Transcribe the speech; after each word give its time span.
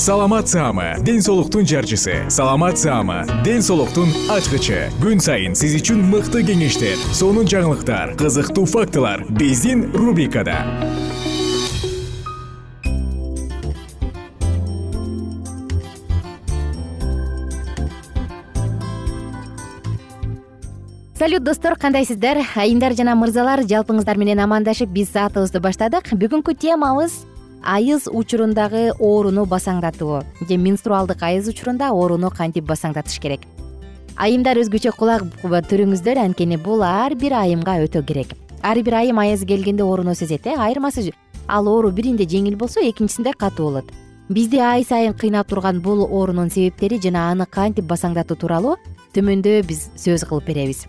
саламат 0.00 0.48
саама 0.48 0.94
ден 1.04 1.20
соолуктун 1.20 1.66
жарчысы. 1.66 2.24
Саламат 2.30 2.78
саама 2.78 3.26
ден 3.44 3.60
соолуктун 3.60 4.08
ачкычы. 4.32 4.88
Күн 4.96 5.20
сайын 5.20 5.52
сиз 5.52 5.74
үчүн 5.76 6.00
мыкты 6.08 6.40
кеңештер 6.40 6.96
сонун 7.12 7.44
жаңылыктар 7.44 8.14
кызыктуу 8.16 8.64
фактылар 8.64 9.26
биздин 9.28 9.92
рубрикада. 9.92 10.56
Салют 21.18 21.44
достор 21.44 21.76
кандайсыздар? 21.76 22.40
Айымдар 22.56 22.96
жана 22.96 23.12
мырзалар 23.20 23.66
жалпыңыздар 23.68 24.16
менен 24.16 24.40
амандашып 24.40 24.88
биз 24.88 25.12
саатыбызды 25.12 25.60
баштадык. 25.60 26.08
Бүгүнкү 26.16 26.56
темабыз 26.56 27.26
айыз 27.62 28.08
учурундагы 28.08 28.92
ооруну 28.98 29.44
басаңдатуу 29.46 30.22
же 30.48 30.56
менструалдык 30.56 31.22
айыз 31.22 31.48
учурунда 31.48 31.90
ооруну 31.92 32.30
кантип 32.30 32.64
басаңдатыш 32.64 33.20
керек? 33.20 33.40
Айымдар 34.16 34.58
өзгөчө 34.60 34.92
кулак 34.96 35.24
түрүңүздөр 35.42 36.20
анткени 36.24 36.58
бул 36.60 36.82
ар 36.82 37.14
бир 37.14 37.38
айымга 37.40 37.78
өтө 37.84 38.04
керек. 38.04 38.34
Ар 38.62 38.82
бир 38.82 38.94
айым 39.00 39.18
аязы 39.18 39.46
келгенде 39.46 39.82
ооруну 39.82 40.14
сезет 40.14 40.46
э? 40.46 40.54
Айырмасы 40.56 41.12
ал 41.48 41.68
оору 41.68 41.90
биринде 41.90 42.24
жеңил 42.24 42.56
болсо 42.56 42.80
экинчисинде 42.80 43.32
катуу 43.32 43.70
болот. 43.70 43.92
Бизди 44.28 44.58
ай 44.58 44.84
сайын 44.84 45.14
кыйнап 45.14 45.48
турган 45.48 45.80
бул 45.80 46.04
оорунун 46.04 46.50
себептери 46.50 47.00
жана 47.02 47.30
аны 47.32 47.46
кантип 47.46 47.84
басаңдатуу 47.90 48.36
тууралуу 48.36 48.76
төмөндө 49.14 49.62
биз 49.66 49.88
сөз 49.96 50.22
кылып 50.28 50.46
беребиз. 50.46 50.84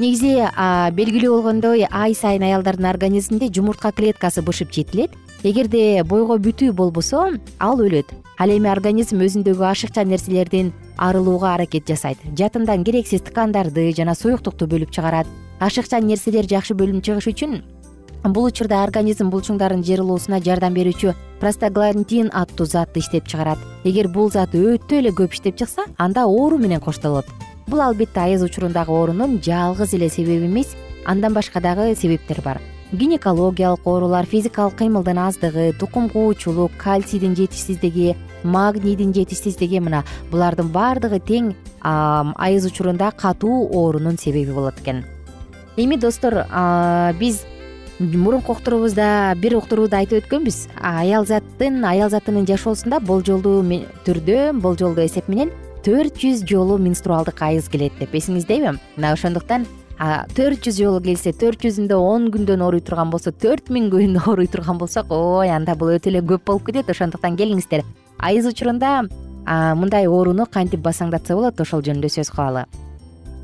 Негизи 0.00 0.48
белгилүү 0.96 1.30
болгондой 1.36 1.84
ай 1.86 2.14
сайын 2.14 2.42
аялдардын 2.48 2.88
организминде 2.90 3.52
жумуртка 3.54 3.92
клеткасы 3.92 4.42
бышып 4.42 4.72
жетилет 4.72 5.12
эгерде 5.42 6.02
бойго 6.04 6.38
бүтүү 6.38 6.72
болбосо 6.72 7.32
ал 7.58 7.82
өлөт. 7.82 8.12
Ал 8.38 8.50
эми 8.50 8.70
организм 8.70 9.20
өзүндөгү 9.22 9.64
ашыкча 9.66 10.04
нерселерден 10.04 10.72
арылууга 10.96 11.54
аракет 11.54 11.86
жасайт. 11.86 12.18
Жатындан 12.38 12.84
керексиз 12.84 13.22
ткандарды 13.22 13.90
жана 13.92 14.14
суюктукту 14.14 14.66
бөлүп 14.66 14.90
чыгарат. 14.90 15.26
Ашыкча 15.60 16.00
нерселер 16.00 16.46
жакшы 16.46 16.74
бөлүнүп 16.74 17.04
чыгыш 17.04 17.30
үчүн 17.34 17.62
бул 18.30 18.46
учурда 18.46 18.84
организм 18.84 19.30
булчуңдардын 19.32 19.82
жырылуусуна 19.82 20.38
жардам 20.46 20.76
берүүчү 20.76 21.14
простаглантин 21.40 22.30
аттуу 22.32 22.66
затты 22.66 23.00
иштеп 23.02 23.26
чыгарат. 23.26 23.58
Эгер 23.84 24.08
бул 24.08 24.30
зат 24.30 24.54
өтө 24.54 25.00
эле 25.00 25.10
көп 25.10 25.34
иштеп 25.34 25.58
чыкса 25.58 25.88
анда 25.98 26.26
оору 26.26 26.58
менен 26.58 26.80
коштолот. 26.80 27.26
Бул 27.66 27.80
албетте 27.82 28.20
айыз 28.20 28.42
учурундагы 28.42 28.92
оорунун 28.92 29.40
жалгыз 29.42 29.94
эле 29.94 30.08
себеби 30.08 30.46
эмес 30.46 30.76
андан 31.04 31.34
башка 31.34 31.60
дагы 31.60 31.96
себептер 31.96 32.42
бар 32.44 32.60
гинекологиялык 32.92 33.86
оорулар 33.86 34.26
физикалык 34.26 34.76
кыймылдын 34.76 35.18
аздыгы 35.18 35.72
тукум 35.80 36.10
куучулук 36.10 36.72
кальцийдин 36.76 37.34
жетишсиздиги 37.36 38.16
магнийдин 38.44 39.14
жетишсиздиги 39.14 39.80
мына 39.80 40.02
булардын 40.30 40.68
баардыгы 40.72 41.20
тең 41.20 41.54
айыз 41.80 42.66
учурунда 42.68 43.10
катуу 43.16 43.64
оорунун 43.72 44.18
себеби 44.18 44.52
болот 44.52 44.78
экен. 44.80 45.04
Эми 45.76 45.96
достор 45.96 46.44
биз 47.18 47.46
мурунку 47.98 48.52
уктуруубузда 48.52 49.34
бир 49.40 49.56
уктурууда 49.56 50.02
айтып 50.02 50.26
өткөнбүз. 50.26 50.68
Аял 50.76 51.24
заттын 51.24 51.84
аял 51.84 52.10
затынын 52.10 52.46
жашоосунда 52.46 53.00
болжолдуу 53.00 53.62
түрдө 54.04 54.52
болжолдуу 54.60 55.06
эсеп 55.06 55.28
менен 55.28 55.52
төрт 55.82 56.18
жүз 56.20 56.44
жолу 56.46 56.76
менструалдык 56.78 57.40
айыз 57.42 57.68
келет 57.68 57.96
деп 57.98 58.12
эсиңиздеби 58.14 58.76
мына 58.96 59.12
ошондуктан 59.12 59.66
төрт 60.34 60.64
жүз 60.66 60.78
жолу 60.80 61.00
келсе 61.02 61.30
төрт 61.36 61.62
жүзүндө 61.62 61.94
он 61.94 62.24
күндөн 62.34 62.62
ооруй 62.64 62.80
турган 62.82 63.10
болсо 63.12 63.30
төрт 63.30 63.68
миң 63.70 63.86
күн 63.92 64.16
ооруй 64.18 64.48
турган 64.50 64.78
болсок 64.80 65.12
ой 65.14 65.50
анда 65.54 65.76
бул 65.78 65.92
өтө 65.94 66.10
эле 66.10 66.22
көп 66.26 66.42
болуп 66.48 66.66
кетет 66.66 66.90
ошондуктан 66.90 67.36
келиңиздер. 67.38 67.84
Айыз 68.18 68.48
учурунда 68.50 69.04
мындай 69.78 70.08
ооруну 70.10 70.46
кантип 70.50 70.82
басаңдатса 70.82 71.36
болот 71.38 71.60
ошол 71.60 71.84
жөнүндө 71.86 72.10
сөз 72.10 72.32
кылалы. 72.34 72.64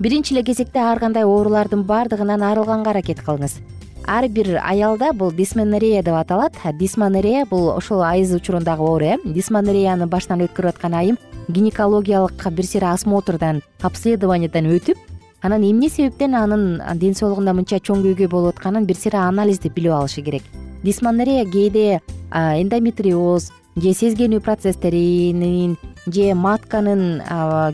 Биринчи 0.00 0.34
эле 0.34 0.42
кезекте 0.42 0.80
ар 0.82 0.98
кандай 0.98 1.24
оорулардын 1.24 1.84
баардыгынан 1.86 2.42
арылганга 2.42 2.90
аракет 2.90 3.22
кылыңыз. 3.22 3.60
Ар 4.08 4.26
бир 4.28 4.56
аялда 4.58 5.12
бул 5.12 5.30
дисмонорея 5.30 6.02
деп 6.02 6.14
аталат. 6.14 6.54
Дисмонорея 6.78 7.44
бул 7.46 7.68
ошол 7.76 8.02
айыз 8.02 8.34
учурундагы 8.34 8.82
оору 8.82 9.04
э? 9.04 9.16
Дисмонореяны 9.24 10.06
баштан 10.06 10.40
өткөрүп 10.46 10.74
аткан 10.74 10.94
айым 10.94 11.18
гинекологиялык 11.48 12.48
бир 12.50 12.66
сыйра 12.66 12.92
осмотрдан 12.94 13.60
обследованиядан 13.82 14.70
өтүп 14.70 14.98
анан 15.40 15.62
эмне 15.62 15.88
себептен 15.88 16.34
анын 16.34 16.82
ден 16.98 17.14
соолугунда 17.14 17.52
мынча 17.54 17.78
чоң 17.78 18.02
көйгөй 18.02 18.28
болуп 18.28 18.56
атканын 18.56 18.86
бир 18.86 18.96
сыйра 18.96 19.28
анализди 19.28 19.68
билип 19.68 19.92
алышы 19.92 20.22
керек? 20.22 20.42
Дисмонорея 20.82 21.44
кээде 21.44 22.00
эндометриоз 22.32 23.50
же 23.76 23.92
сезгенүү 23.94 24.40
процесстеринин 24.40 25.76
же 26.06 26.34
матканын 26.34 27.22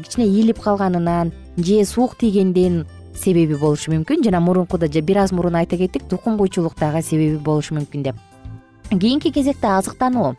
кичине 0.03 0.27
ийилип 0.27 0.61
калганынан 0.61 1.33
же 1.57 1.85
суук 1.85 2.17
тийгенден 2.17 2.87
себеби 3.15 3.57
болушу 3.57 3.93
мүмкүн. 3.93 4.25
Жана 4.25 4.41
мурункуда 4.41 4.89
бир 4.89 5.19
аз 5.19 5.33
мурун 5.33 5.55
айта 5.55 5.77
кеттик 5.77 6.09
тукум 6.09 6.37
куйчулук 6.37 6.75
дагы 6.79 7.03
себеби 7.03 7.37
болушу 7.37 7.75
мүмкүн 7.75 8.03
деп. 8.03 8.17
Кийинки 8.91 9.31
кезекте 9.31 9.69
азыктануу. 9.69 10.35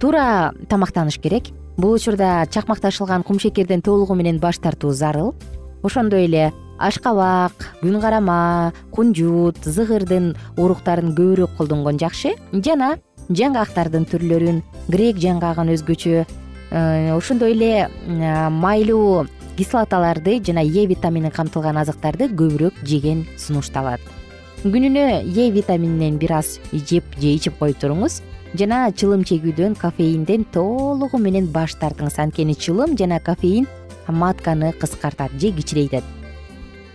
Туура 0.00 0.52
тамактаныш 0.68 1.18
керек. 1.18 1.44
Бул 1.76 1.92
учурда 1.92 2.46
чакмакташылган 2.50 3.22
кумшекерден 3.22 3.80
толугу 3.82 4.14
менен 4.14 4.38
баш 4.38 4.58
тартуу 4.58 4.92
зарыл 4.92 5.34
ошондой 5.84 6.24
эле 6.26 6.52
ашкабак 6.78 7.52
күн 7.82 8.00
карама 8.00 8.72
кунжут 8.90 9.60
зыгырдын 9.62 10.32
уруктарын 10.56 11.12
көбүрөөк 11.14 11.56
колдонгон 11.58 12.00
жакшы. 12.00 12.34
Жана 12.52 12.96
жаңгактардын 13.28 14.08
түрлөрүн 14.10 14.62
грек 14.88 15.20
жаңгагын 15.22 15.70
өзгөчө 15.76 16.24
э, 16.24 17.12
ошондой 17.14 17.54
эле 17.54 17.88
майлуу 18.50 19.26
кислоталарды 19.56 20.40
жана 20.44 20.64
е 20.64 20.86
витамини 20.90 21.30
камтылган 21.30 21.78
азыктарды 21.78 22.28
көбүрөөк 22.32 22.82
жеген 22.82 23.24
сунушталат. 23.38 24.00
Күнүнө 24.64 25.22
е 25.28 25.50
витамининен 25.52 26.18
бир 26.18 26.40
аз 26.40 26.58
жеп 26.72 27.04
же 27.20 27.36
ичип 27.36 27.58
коюп 27.58 27.78
туруңуз. 27.78 28.22
Жана 28.54 28.92
чылым 28.94 29.24
чегүүдөн 29.26 29.74
кофеинден 29.78 30.44
толугу 30.54 31.18
менен 31.18 31.46
баш 31.50 31.74
тартыңыз. 31.80 32.20
Анткени 32.22 32.54
чылым 32.54 32.96
жана 32.96 33.18
кофеин 33.20 33.66
матканы 34.08 34.72
кыскартат 34.72 35.32
же 35.32 35.50
кичирейтет. 35.50 36.04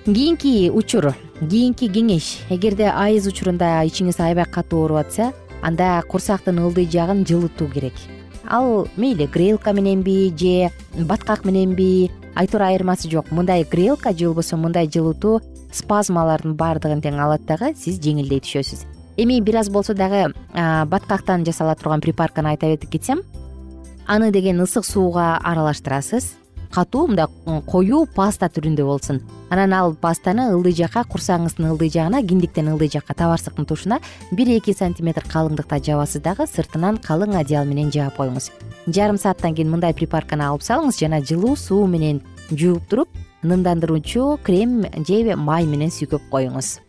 Кийинки 0.05 0.69
учур 0.69 1.15
кийинки 1.39 1.85
кеңеш. 1.85 2.39
Эгерде 2.49 2.89
айыз 2.89 3.27
учурунда 3.27 3.83
ичиңиз 3.85 4.19
аябай 4.19 4.45
катуу 4.45 4.83
ооруп 4.83 5.05
атса 5.05 5.33
анда 5.61 6.01
курсактын 6.07 6.59
ылдый 6.59 6.87
жагын 6.89 7.25
жылытуу 7.25 7.67
керек. 7.67 7.93
Ал 8.47 8.87
мейли 8.97 9.27
грелка 9.27 9.73
мененби 9.73 10.33
же 10.35 10.71
баткак 10.95 11.45
мененби 11.45 12.09
айтор 12.35 12.61
айырмасы 12.63 13.09
жок. 13.09 13.31
Мындай 13.31 13.63
грелка 13.63 14.13
же 14.13 14.27
болбосо 14.27 14.57
мындай 14.57 14.87
жылытуу 14.87 15.41
спазмалардын 15.71 16.55
баардыгын 16.55 17.01
тең 17.01 17.19
алат 17.19 17.45
дагы 17.45 17.75
сиз 17.77 17.99
жеңилдей 17.99 18.39
түшөсүз. 18.41 18.87
Эми 19.17 19.41
бир 19.41 19.59
аз 19.59 19.69
болсо 19.69 19.93
дагы 19.93 20.33
баткактан 20.53 21.45
жасала 21.45 21.75
турган 21.75 22.01
припарканы 22.01 22.55
айта 22.55 22.77
кетсем 22.77 23.21
аны 24.07 24.31
деген 24.31 24.61
ысык 24.63 24.85
сууга 24.85 25.37
аралаштырасыз 25.43 26.33
катуу 26.73 27.07
мындай 27.07 27.27
коюу 27.67 28.05
паста 28.15 28.47
түрүндө 28.47 28.85
болсун. 28.85 29.21
Анан 29.49 29.73
ал 29.73 29.95
пастаны 29.95 30.49
ылдый 30.53 30.75
жакка 30.77 31.03
курсагыңыздын 31.09 31.69
ылдый 31.71 31.89
жагына 31.89 32.21
киндиктен 32.21 32.69
ылдый 32.73 32.89
жакка 32.93 33.13
табарсыктын 33.13 33.65
тушуна 33.65 33.99
бир 34.31 34.51
эки 34.57 34.75
сантиметр 34.77 35.25
калыңдыкта 35.25 35.81
жабасыз 35.85 36.21
дагы 36.21 36.45
сыртынан 36.47 36.99
калың 37.01 37.37
одеял 37.39 37.65
менен 37.65 37.91
жаап 37.91 38.17
коюңуз. 38.17 38.51
Жарым 38.87 39.17
сааттан 39.17 39.55
кийин 39.55 39.71
мындай 39.71 39.93
припарканы 39.93 40.45
алып 40.45 40.61
салыңыз 40.61 40.99
жана 41.01 41.23
жылуу 41.25 41.55
суу 41.57 41.87
менен 41.87 42.21
жууп 42.51 42.85
туруп 42.89 43.09
нымдандыруучу 43.41 44.39
крем 44.43 44.83
же 45.07 45.35
май 45.35 45.65
менен 45.65 45.89
сүйкөп 45.89 46.29
коюңуз. 46.29 46.79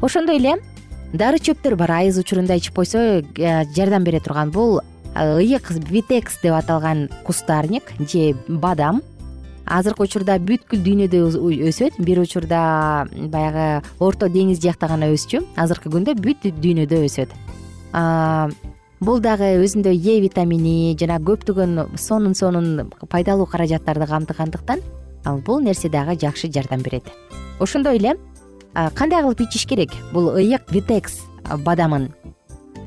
Ошондой 0.00 0.36
эле 0.36 0.56
дары 1.12 1.38
чөптөр 1.38 1.76
бар 1.76 1.90
айыз 2.00 2.18
учурунда 2.18 2.56
ичип 2.56 2.74
койсо 2.74 2.98
э, 3.20 3.64
жардам 3.76 4.04
бере 4.04 4.20
турган 4.20 4.50
бул 4.50 4.80
э, 4.80 5.38
ыйык 5.38 5.70
витекс 5.90 6.38
деп 6.42 6.54
аталган 6.54 7.08
кустарник 7.24 7.92
же 7.98 8.34
бадам 8.48 9.02
азыркы 9.70 10.04
учурда 10.04 10.36
бүткүл 10.42 10.82
дүйнөдө 10.82 11.22
өсөт. 11.70 12.00
Бир 12.02 12.20
учурда 12.20 13.06
баягы 13.30 13.82
орто 14.02 14.28
деңиз 14.28 14.60
жакта 14.62 14.90
гана 14.90 15.08
өсчү. 15.14 15.44
Азыркы 15.56 15.92
күндө 15.92 16.16
бүт 16.18 16.50
дүйнөдө 16.60 17.04
өсөт. 17.06 17.32
Бул 19.00 19.20
дагы 19.24 19.54
өзүндө 19.62 19.94
е 19.96 20.18
витамини 20.20 20.96
жана 21.00 21.16
көптөгөн 21.24 21.96
сонун 21.96 22.34
сонун 22.34 22.90
пайдалуу 23.08 23.46
каражаттарды 23.48 24.06
камтыгандыктан 24.10 24.82
бул 25.46 25.62
нерсе 25.64 25.88
дагы 25.88 26.18
жакшы 26.20 26.52
жардам 26.52 26.82
берет. 26.82 27.04
Ошондой 27.60 27.96
эле 27.96 28.16
кандай 28.94 29.22
кылып 29.22 29.40
ичиш 29.46 29.64
керек? 29.66 29.94
Бул 30.12 30.34
ыйык 30.34 30.68
витекс 30.70 31.22
бадамын. 31.64 32.10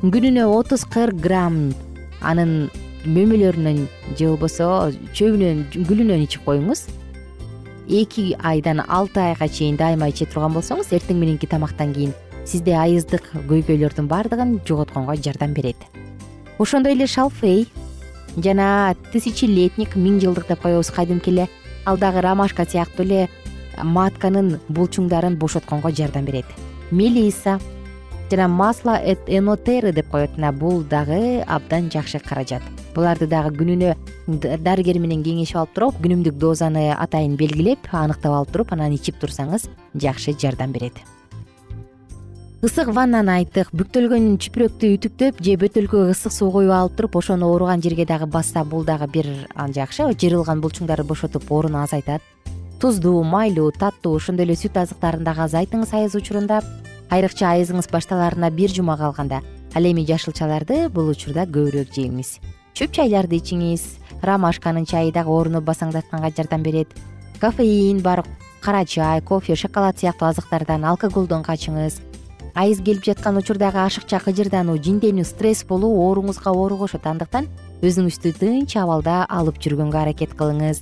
Күнүнө 0.03 0.45
отуз 0.51 0.85
кырк 0.85 1.15
грамм 1.15 1.73
анын 2.21 2.69
мөмөлөрүнөн 3.05 3.85
же 4.17 4.27
болбосо 4.29 4.91
чөбүнөн 5.13 5.65
гүлүнөн 5.87 6.23
ичип 6.25 6.45
коюңуз. 6.47 6.85
Эки 7.89 8.31
айдан 8.39 8.79
алты 8.87 9.19
айга 9.19 9.47
чейин 9.47 9.75
дайыма 9.77 10.07
иче 10.11 10.25
турган 10.25 10.53
болсоңуз 10.55 10.93
эртең 10.95 11.19
мененки 11.19 11.49
тамактан 11.51 11.91
кийин 11.93 12.13
сизде 12.47 12.75
айыздык 12.79 13.29
көйгөйлөрдүн 13.49 14.07
баардыгын 14.07 14.59
жоготконго 14.67 15.15
жардам 15.15 15.53
берет. 15.53 15.77
Ошондой 16.59 16.93
эле 16.93 17.07
шалфей 17.07 17.67
жана 18.37 18.95
тысячелетник 19.11 19.95
миң 19.95 20.19
жылдык 20.23 20.47
деп 20.47 20.61
коебуз 20.63 20.91
кадимки 20.91 21.31
эле 21.31 21.49
ал 21.85 21.97
дагы 21.97 22.21
ромашка 22.21 22.65
сыяктуу 22.65 23.05
эле 23.05 23.29
матканын 23.83 24.59
булчуңдарын 24.69 25.35
бошотконго 25.37 25.91
жардам 25.91 26.25
берет. 26.25 26.45
Мелиса 26.91 27.59
жана 28.31 28.47
масло 28.47 28.97
энотеры 29.27 29.91
деп 29.93 30.09
коет. 30.09 30.37
Мына 30.37 30.51
бул 30.51 30.83
дагы 30.83 31.43
абдан 31.47 31.89
жакшы 31.91 32.19
каражат. 32.19 32.61
Буларды 32.95 33.27
дагы 33.27 33.55
күнүнө 33.57 33.95
дарыгер 34.63 34.99
менен 34.99 35.23
кеңешип 35.23 35.57
алып 35.57 35.73
туруп 35.73 36.03
күнүмдүк 36.03 36.37
дозаны 36.37 36.91
атайын 36.93 37.35
белгилеп 37.37 37.89
аныктап 37.91 38.33
алып 38.33 38.51
туруп 38.53 38.73
анан 38.73 38.93
ичип 38.93 39.17
турсаңыз 39.21 39.69
жакшы 39.95 40.35
жардам 40.37 40.71
берет. 40.71 40.93
Ысык 42.63 42.93
ваннаны 42.95 43.41
айттык 43.41 43.73
бүктөлгөн 43.75 44.37
чүпүрөктү 44.39 44.93
үтүктөп 44.95 45.41
же 45.43 45.57
бөтөлкөгө 45.59 46.13
ысык 46.13 46.31
суу 46.31 46.47
коюп 46.53 46.71
алып 46.71 46.95
туруп 46.95 47.17
ошону 47.19 47.49
ооруган 47.51 47.81
жерге 47.83 48.05
дагы 48.07 48.25
басса 48.25 48.63
бул 48.63 48.85
дагы 48.87 49.09
бир 49.11 49.27
жакшы. 49.75 50.07
Жырылган 50.15 50.61
булчуңдарды 50.63 51.03
бошотуп 51.03 51.51
ооруну 51.51 51.81
азайтат. 51.83 52.21
Туздуу 52.79 53.23
майлуу 53.23 53.71
таттуу 53.71 54.15
ошондой 54.15 54.45
эле 54.45 54.55
сүт 54.55 54.79
азыктарын 54.79 55.27
дагы 55.27 55.43
азайтыңыз 55.43 55.91
айыз 55.91 56.15
учурунда 56.15 56.61
айрыкча 57.09 57.51
айызыңыз 57.55 57.91
башталаарына 57.91 58.51
бир 58.51 58.69
жума 58.69 58.97
калганда 58.97 59.41
ал 59.75 59.83
эми 59.83 60.05
жашылчаларды 60.05 60.89
бул 60.89 61.09
учурда 61.11 61.47
көбүрөөк 61.47 61.95
жеңиз 61.95 62.37
чөп 62.73 62.93
чайларды 62.97 63.37
ичиңиз 63.37 63.83
ромашканын 64.25 64.87
чайы 64.89 65.11
дагы 65.13 65.29
ооруну 65.29 65.61
басаңдатканга 65.61 66.31
жардам 66.35 66.63
берет. 66.63 66.87
Кофеин 67.39 68.01
бар 68.01 68.23
кара 68.61 68.85
чай 68.85 69.21
кофе 69.21 69.55
шоколад 69.55 69.99
сыяктуу 69.99 70.29
азыктардан 70.29 70.85
алкоголдон 70.85 71.43
качыңыз. 71.43 71.99
Айыз 72.55 72.81
келип 72.81 73.03
жаткан 73.05 73.37
учурдагы 73.37 73.81
ашыкча 73.83 74.19
кыжырдануу 74.23 74.77
жинденүү 74.77 75.25
стресс 75.25 75.63
болуу 75.65 75.91
ооруңузга 76.05 76.53
оору 76.53 76.77
кошот 76.77 77.05
андыктан 77.09 77.49
өзүңүздү 77.81 78.33
тынч 78.39 78.77
абалда 78.77 79.25
алып 79.29 79.59
жүргөнгө 79.61 80.01
аракет 80.01 80.37
кылыңыз. 80.37 80.81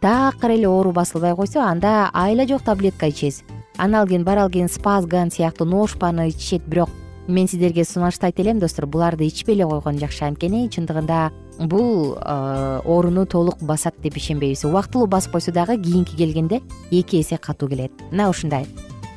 Такыр 0.00 0.56
эле 0.56 0.68
оору 0.68 0.92
басылбай 0.92 1.36
койсо 1.36 1.60
анда 1.60 2.10
айла 2.12 2.48
жок 2.48 2.64
таблетка 2.64 3.06
ичесиз 3.06 3.44
аналгин 3.80 4.24
баралгин 4.24 4.68
спазган 4.68 5.30
сыяктуу 5.30 5.66
ношпаны 5.66 6.28
ичишет. 6.28 6.62
Бирок 6.66 6.90
мен 7.26 7.48
сиздерге 7.48 7.84
сунуштайт 7.84 8.38
элем 8.40 8.58
достор 8.58 8.86
буларды 8.86 9.26
ичпей 9.26 9.54
эле 9.54 9.66
койгон 9.66 9.98
жакшы 9.98 10.24
анткени 10.24 10.68
чындыгында 10.68 11.30
бул 11.60 12.14
э, 12.14 12.80
ооруну 12.84 13.24
толук 13.26 13.62
басат 13.62 13.94
деп 14.02 14.16
ишенбейбиз. 14.16 14.64
Убактылуу 14.64 15.06
басып 15.06 15.32
койсо 15.32 15.52
дагы 15.52 15.78
кийинки 15.80 16.16
келгенде 16.16 16.60
эки 16.90 17.20
эсе 17.20 17.38
катуу 17.38 17.68
келет. 17.68 17.92
Мына 18.10 18.28
ушундай. 18.28 18.66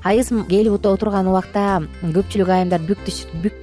Айыз 0.03 0.29
келип 0.49 0.85
отурган 0.85 1.27
убакта 1.27 1.83
көпчүлүк 2.03 2.49
айымдар 2.49 2.81
бүк 2.87 3.03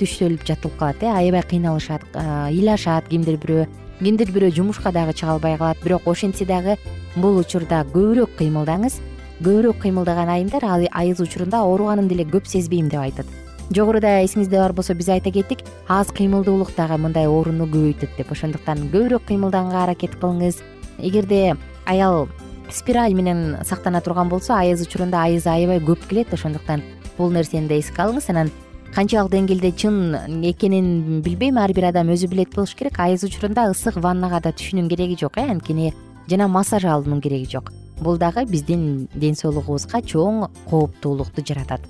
түштөлүп 0.01 0.45
жатылып 0.45 0.79
калат 0.79 1.03
э. 1.03 1.09
Аябай 1.09 1.43
кыйналышат 1.43 2.05
э, 2.13 2.51
ыйлашат 2.53 3.09
кимдир 3.09 3.41
бирөө 3.41 3.69
кимдир 4.01 4.33
бирөө 4.33 4.53
жумушка 4.57 4.93
дагы 4.93 5.15
чыга 5.15 5.33
албай 5.33 5.57
калат. 5.57 5.79
Бирок 5.85 6.07
ошентсе 6.07 6.45
дагы 6.45 6.77
бул 7.17 7.39
учурда 7.39 7.85
көбүрөөк 7.93 8.37
кыймылдаңыз 8.39 9.01
көбүрөөк 9.41 9.79
кыймылдаган 9.81 10.29
айымдар 10.29 10.65
айыз 10.93 11.21
учурунда 11.21 11.63
ооруганын 11.65 12.09
деле 12.09 12.25
көп 12.25 12.47
сезбейм 12.47 12.89
деп 12.89 13.01
айтат. 13.01 13.27
Жогоруда 13.73 14.19
эсиңизде 14.25 14.59
бар 14.59 14.73
болсо 14.73 14.95
биз 14.99 15.09
айта 15.09 15.31
кеттик 15.31 15.61
аз 15.89 16.11
кыймылдуулук 16.11 16.75
дагы 16.77 16.99
мындай 16.99 17.29
ооруну 17.31 17.69
көбөйтөт 17.71 18.17
деп. 18.19 18.33
Ошондуктан 18.33 18.89
көбүрөөк 18.91 19.29
кыймылдаганга 19.29 19.85
аракет 19.85 20.17
кылыңыз. 20.21 20.59
Эгерде 20.99 21.57
аял 21.87 22.29
спираль 22.71 23.15
менен 23.15 23.59
сактана 23.65 24.01
турган 24.01 24.29
болсо 24.29 24.59
айыз 24.59 24.83
учурунда 24.83 25.23
айызы 25.23 25.49
аябай 25.49 25.79
көп 25.79 26.09
келет. 26.09 26.35
Ошондуктан 26.35 26.83
бул 27.17 27.31
нерсени 27.31 27.69
да 27.69 27.79
эске 27.79 28.03
алыңыз. 28.03 28.29
Анан 28.35 28.51
канчалык 28.93 29.33
деңгээлде 29.33 29.71
чын 29.73 30.43
экенин 30.51 31.23
билбейм. 31.23 31.57
Ар 31.63 31.73
бир 31.73 31.93
адам 31.95 32.11
өзү 32.11 32.29
билет 32.29 32.53
болуш 32.55 32.75
керек. 32.75 32.99
Айыз 32.99 33.23
учурунда 33.23 33.71
ысык 33.71 34.03
ваннага 34.03 34.43
да 34.43 34.51
түшүүнүн 34.51 34.91
кереги 34.91 35.17
жок 35.21 35.39
э. 35.39 35.47
Анткени 35.47 35.95
жана 36.29 36.49
массаж 36.49 36.85
алуунун 36.85 37.23
кереги 37.23 37.49
жок 37.49 37.71
бул 38.01 38.19
дагы 38.19 38.45
биздин 38.49 39.09
ден 39.15 39.37
соолугубузга 39.37 40.01
чоң 40.03 40.49
кооптуулукту 40.71 41.45
жаратат. 41.47 41.81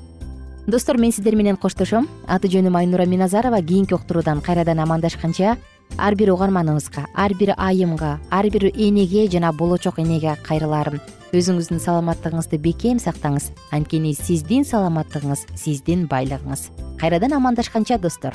Достор 0.67 0.99
мен 0.99 1.13
сиздер 1.13 1.37
менен 1.37 1.57
коштошом. 1.57 2.09
Аты 2.29 2.49
жөнүм 2.49 2.77
айнура 2.77 3.07
миназарова. 3.07 3.63
Кийинки 3.63 3.95
уктуруудан 3.95 4.41
кайрадан 4.41 4.79
амандашканча 4.79 5.57
ар 5.99 6.15
бир 6.15 6.31
угарманыбызга 6.31 7.07
ар 7.15 7.35
бир 7.35 7.55
айымга 7.57 8.19
ар 8.31 8.51
бир 8.51 8.71
энеге 8.75 9.29
жана 9.31 9.53
болочок 9.53 9.99
энеге 9.99 10.37
кайрыларым. 10.47 11.01
Өзүңүздүн 11.33 11.79
саламаттыгыңызды 11.79 12.59
бекем 12.59 12.99
сактаңыз. 12.99 13.51
Анткени 13.71 14.15
сиздин 14.15 14.65
саламаттыгыңыз 14.65 15.47
сиздин 15.57 16.07
байлыгыңыз. 16.11 16.71
Кайрадан 16.99 17.33
амандашканча 17.33 17.99
достор 17.99 18.35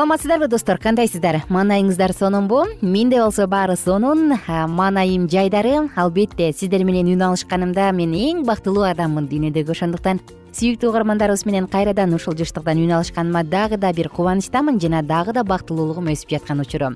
саламатсыздарбы 0.00 0.46
достор? 0.48 0.78
Кандайсыздар? 0.80 1.42
Маанайыңыздар 1.52 2.14
сонунбу 2.16 2.62
менде 2.80 3.18
болсо 3.20 3.44
баары 3.46 3.74
сонун. 3.76 4.32
Маанайым 4.48 5.26
жайдары. 5.28 5.90
Албетте 5.94 6.54
сиздер 6.56 6.86
менен 6.88 7.10
үн 7.12 7.26
алышканымда 7.26 7.90
мен 7.92 8.14
эң 8.16 8.40
бактылуу 8.48 8.86
адаммын 8.88 9.28
дүйнөдөгү 9.28 9.74
ошондуктан. 9.76 10.22
Сүйүктүү 10.56 10.88
угармандарыбыз 10.88 11.44
менен 11.44 11.68
кайрадан 11.68 12.16
ушул 12.16 12.32
жыштыктан 12.32 12.80
үн 12.80 12.96
алышканыма 12.96 13.44
дагы 13.44 13.76
да 13.76 13.92
бир 13.92 14.08
кубанычтамын 14.08 14.80
жана 14.80 15.02
дагы 15.04 15.36
да 15.36 15.44
бактылуулугум 15.44 16.08
өсүп 16.14 16.32
жаткан 16.38 16.64
учуру. 16.64 16.94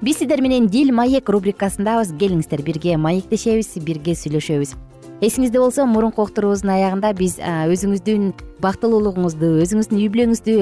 Биз 0.00 0.22
сиздер 0.22 0.40
менен 0.40 0.68
дил 0.68 0.94
маек 0.94 1.28
рубрикасындабыз. 1.28 2.14
Келиңиздер 2.14 2.62
бирге 2.62 2.94
маектешебиз 2.96 3.74
бирге 3.82 4.14
сүйлөшөбүз 4.14 4.76
эсиңизде 5.22 5.60
болсо 5.60 5.86
мурунку 5.86 6.24
уктуруубуздун 6.24 6.72
аягында 6.74 7.12
биз 7.16 7.36
өзүңүздүн 7.38 8.32
бактылуулугуңузду 8.64 9.50
өзүңүздүн 9.62 10.00
үй 10.00 10.08
бүлөңүздү 10.14 10.54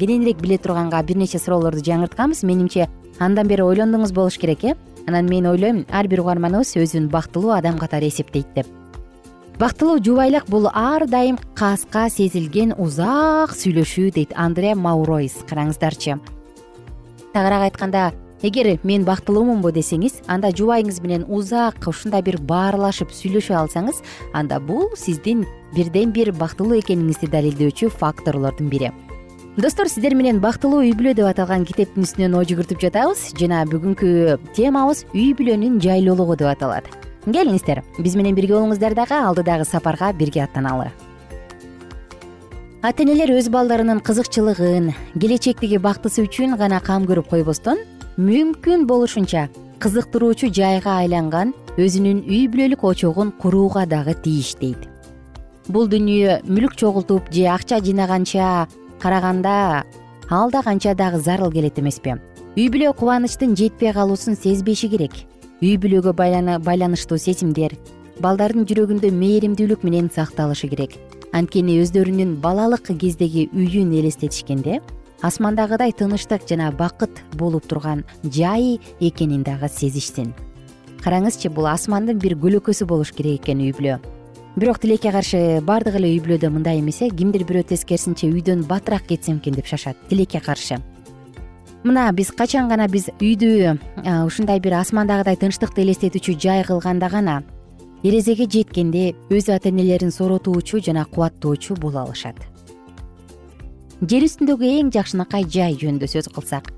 кененирээк 0.00 0.42
биле 0.42 0.58
турганга 0.60 1.00
бир 1.02 1.16
нече 1.16 1.40
суроолорду 1.40 1.82
жаңыртканбыз. 1.84 2.44
Менимче 2.44 2.88
андан 3.18 3.48
бери 3.48 3.64
ойлондуңуз 3.64 4.12
болуш 4.12 4.38
керек 4.38 4.64
э? 4.64 4.74
Анан 5.08 5.28
мен 5.30 5.46
ойлойм 5.48 5.86
ар 5.90 6.08
бир 6.08 6.20
угарманыбыз 6.20 6.76
өзүн 6.76 7.08
бактылуу 7.08 7.54
адам 7.56 7.78
катары 7.78 8.08
эсептейт 8.12 8.52
деп. 8.54 8.66
Бактылуу 9.58 9.98
жубайлык 9.98 10.46
бул 10.46 10.68
ар 10.68 11.08
дайым 11.08 11.38
кааска 11.58 12.08
сезилген 12.10 12.76
узак 12.78 13.56
сүйлөшүү 13.56 14.12
дейт. 14.14 14.36
Андре 14.36 14.74
мауройс 14.74 15.40
караңыздарчы. 15.48 16.20
Тагыраак 17.32 17.72
айтканда 17.72 18.12
эгер 18.42 18.78
мен 18.86 19.04
бактылуумунбу 19.04 19.72
десеңиз 19.74 20.20
анда 20.30 20.52
жубайыңыз 20.54 21.00
менен 21.02 21.24
узак 21.26 21.88
ушундай 21.90 22.22
бир 22.22 22.38
баарлашып 22.38 23.10
сүйлөшө 23.10 23.56
алсаңыз 23.58 23.98
анда 24.32 24.60
бул 24.60 24.92
сиздин 24.96 25.44
бирден 25.74 26.12
бир 26.14 26.30
бактылуу 26.32 26.78
экениңизди 26.78 27.30
далилдөөчү 27.32 27.90
факторлордун 27.90 28.70
бири. 28.70 28.92
Достор 29.58 29.88
сиздер 29.90 30.14
менен 30.14 30.38
бактылуу 30.38 30.84
үй 30.84 30.92
бүлө 30.94 31.16
деп 31.18 31.26
аталган 31.26 31.64
китептин 31.66 32.06
үстүнөн 32.06 32.36
ой 32.38 32.46
жүгүртүп 32.46 32.78
жатабыз. 32.78 33.24
Жана 33.34 33.64
бүгүнкү 33.66 34.38
темабыз 34.54 35.02
үй 35.10 35.32
бүлөнүн 35.34 35.80
жайлуулугу 35.82 36.38
деп 36.38 36.52
аталат. 36.52 36.86
Келиңиздер 37.26 37.82
биз 37.98 38.14
менен 38.14 38.38
бирге 38.38 38.54
болуңуздар 38.54 38.94
дагы 38.94 39.18
алдыдагы 39.18 39.66
сапарга 39.66 40.12
бирге 40.14 40.44
аттаналы. 40.46 40.92
Ата 42.86 43.02
энелер 43.02 43.34
өз 43.34 43.50
балдарынын 43.50 43.98
кызыкчылыгын 44.06 44.92
келечектеги 45.18 45.82
бактысы 45.82 46.22
үчүн 46.22 46.54
гана 46.54 46.78
кам 46.78 47.10
көрүп 47.10 47.26
койбостон 47.34 47.82
мүмкүн 48.18 48.82
болушунча 48.90 49.44
кызыктыруучу 49.78 50.48
жайга 50.50 50.96
айланган 51.04 51.52
өзүнүн 51.78 52.24
үй 52.26 52.48
бүлөлүк 52.50 52.82
очогун 52.82 53.28
курууга 53.38 53.84
дагы 53.86 54.16
тийиштейт 54.24 54.88
бул 55.70 55.86
дүнүйө 55.86 56.40
мүлк 56.48 56.74
чогултуп 56.80 57.30
же 57.30 57.46
акча 57.46 57.78
жыйнаганча 57.78 58.66
караганда 58.98 59.84
ал 60.30 60.50
да 60.50 60.64
канча 60.66 60.96
дагы 60.98 61.20
зарыл 61.20 61.52
келет 61.52 61.78
эмеспи. 61.78 62.16
Үй 62.56 62.66
бүлө 62.66 62.90
кубанычтын 62.98 63.54
жетпей 63.54 63.92
калуусун 63.94 64.34
сезбеши 64.34 64.88
керек. 64.88 65.14
Үй 65.62 65.78
бүлөгө 65.78 66.10
байланыштуу 66.18 67.22
сезимдер 67.22 67.78
балдардын 68.18 68.66
жүрөгүндө 68.66 69.14
мээримдүүлүк 69.14 69.86
менен 69.86 70.10
сакталышы 70.10 70.66
керек. 70.66 70.98
Анткени 71.30 71.78
өздөрүнүн 71.84 72.40
балалык 72.42 72.90
кездеги 72.98 73.46
үйүн 73.54 73.94
элестетишкенде 74.00 74.80
асмандагыдай 75.22 75.92
тынычтык 75.92 76.46
жана 76.48 76.70
бакыт 76.72 77.22
болуп 77.34 77.66
турган 77.66 78.04
жай 78.22 78.78
экенин 79.00 79.42
дагы 79.42 79.68
сезишсин. 79.68 80.34
Караңызчы 81.02 81.50
бул 81.50 81.66
асмандын 81.66 82.18
бир 82.18 82.36
көлөкөсү 82.38 82.86
болуш 82.86 83.12
керек 83.12 83.42
экен 83.42 83.62
үй 83.62 83.72
бүлө 83.74 83.98
бирок 84.58 84.78
тилекке 84.82 85.12
каршы 85.12 85.60
баардык 85.62 85.98
эле 85.98 86.10
үй 86.14 86.20
бүлөдө 86.22 86.50
мындай 86.50 86.80
эмес 86.80 87.02
э 87.02 87.10
кимдир 87.10 87.44
бирөө 87.46 87.68
тескерисинче 87.70 88.26
үйдөн 88.26 88.64
батыраак 88.66 89.06
кетсем 89.06 89.38
экен 89.38 89.54
деп 89.54 89.66
шашат 89.66 89.96
тилекке 90.08 90.40
каршы. 90.40 90.78
Мына 91.84 92.10
биз 92.12 92.32
качан 92.32 92.68
гана 92.68 92.88
биз 92.88 93.08
үйдү 93.20 93.78
ушундай 94.26 94.60
бир 94.60 94.74
асмандагыдай 94.80 95.36
тынчтыкты 95.36 95.82
элестетүүчү 95.82 96.38
жай 96.38 96.64
кылганда 96.64 97.08
гана 97.08 97.42
эрезеге 98.02 98.46
жеткенде 98.50 99.14
өз 99.30 99.48
ата 99.54 99.68
энелерин 99.70 100.10
сооротуучу 100.10 100.80
жана 100.80 101.04
кубаттоочу 101.04 101.74
боло 101.76 102.00
алышат 102.00 102.36
жер 104.06 104.22
үстүндөгү 104.22 104.68
эң 104.78 104.90
жакшынакай 104.94 105.42
жай 105.50 105.74
жөнүндө 105.78 106.06
сөз 106.06 106.28
кылсак 106.30 106.68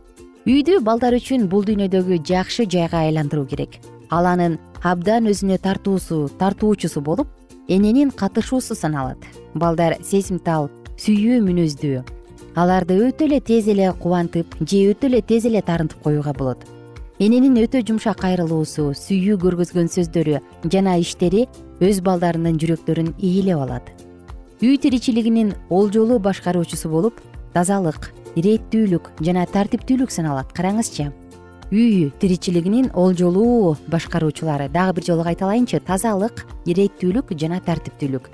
үйдү 0.49 0.79
балдар 0.81 1.13
үчүн 1.19 1.51
бул 1.53 1.67
дүйнөдөгү 1.69 2.23
жакшы 2.25 2.65
жайга 2.65 3.03
айландыруу 3.05 3.45
керек. 3.47 3.77
Ал 4.09 4.25
анын 4.25 4.57
абдан 4.81 5.29
өзүнө 5.29 5.59
тартуусу 5.61 6.31
тартуучусу 6.41 7.03
болуп 7.05 7.29
эненин 7.69 8.11
катышуусу 8.11 8.75
саналат. 8.75 9.21
Балдар 9.55 9.99
сезимтал 10.01 10.71
сүйүү 10.97 11.45
мүнөздүү. 11.45 12.03
Аларды 12.57 12.97
өтө 13.05 13.29
эле 13.29 13.41
тез 13.41 13.69
эле 13.69 13.93
кубантып 14.01 14.57
же 14.65 14.85
өтө 14.95 15.13
эле 15.13 15.21
тез 15.21 15.45
эле 15.45 15.61
таарынтып 15.61 16.01
коюуга 16.01 16.33
болот. 16.33 16.65
Эненин 17.21 17.61
өтө 17.61 17.85
жумшак 17.85 18.25
кайрылуусу 18.25 18.95
сүйүү 18.97 19.37
көргөзгөн 19.45 19.93
сөздөрү 19.93 20.41
жана 20.73 20.97
иштери 20.97 21.51
өз 21.85 22.01
балдарынын 22.01 22.57
жүрөктөрүн 22.57 23.19
ээлеп 23.21 23.61
алат 23.61 23.93
үй 24.61 24.77
тиричилигинин 24.77 25.55
олжолуу 25.71 26.19
башкаруучусу 26.21 26.91
болуп 26.93 27.21
тазалык 27.55 28.11
иреттүүлүк 28.37 29.07
жана 29.25 29.47
тартиптүүлүк 29.49 30.13
саналат. 30.13 30.53
Караңызчы 30.53 31.07
үй 31.73 32.11
тиричилигинин 32.21 32.91
олжолуу 32.93 33.79
башкаруучулары 33.89 34.69
дагы 34.69 34.99
бир 34.99 35.07
жолу 35.07 35.25
кайталайынчы. 35.25 35.81
Тазалык 35.81 36.45
иреттүүлүк 36.67 37.33
жана 37.41 37.61
тартиптүүлүк. 37.65 38.29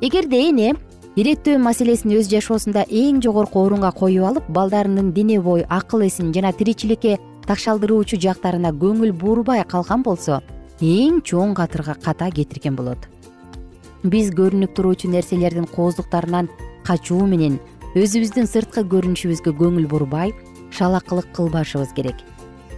Эгерде 0.00 0.40
эне 0.48 0.70
иреттөө 1.16 1.58
маселесин 1.60 2.16
өз 2.16 2.30
жашоосунда 2.32 2.86
эң 2.88 3.20
жогорку 3.20 3.66
орунга 3.66 3.92
коюп 3.92 4.30
алып 4.30 4.48
балдарынын 4.48 5.12
дене 5.12 5.42
бой 5.44 5.66
акыл 5.68 6.06
эсин 6.08 6.32
жана 6.32 6.54
тиричиликке 6.56 7.18
такшалдыруучу 7.46 8.16
жактарына 8.16 8.72
көңүл 8.72 9.12
бурбай 9.12 9.64
калган 9.68 10.02
болсо 10.02 10.40
эң 10.80 11.20
чоң 11.20 11.52
катырга 11.56 11.96
ката 12.00 12.30
кетирген 12.30 12.76
болот 12.76 13.08
биз 14.04 14.30
көрүнүп 14.36 14.74
туруучу 14.76 15.08
нерселердин 15.10 15.66
кооздуктарынан 15.72 16.50
качуу 16.86 17.26
менен 17.26 17.58
өзүбүздүн 17.96 18.48
сырткы 18.50 18.84
көрүнүшүбүзгө 18.92 19.54
көңүл 19.56 19.86
бурбай 19.88 20.34
шалакылык 20.76 21.30
кылбашыбыз 21.36 21.94
керек. 21.96 22.16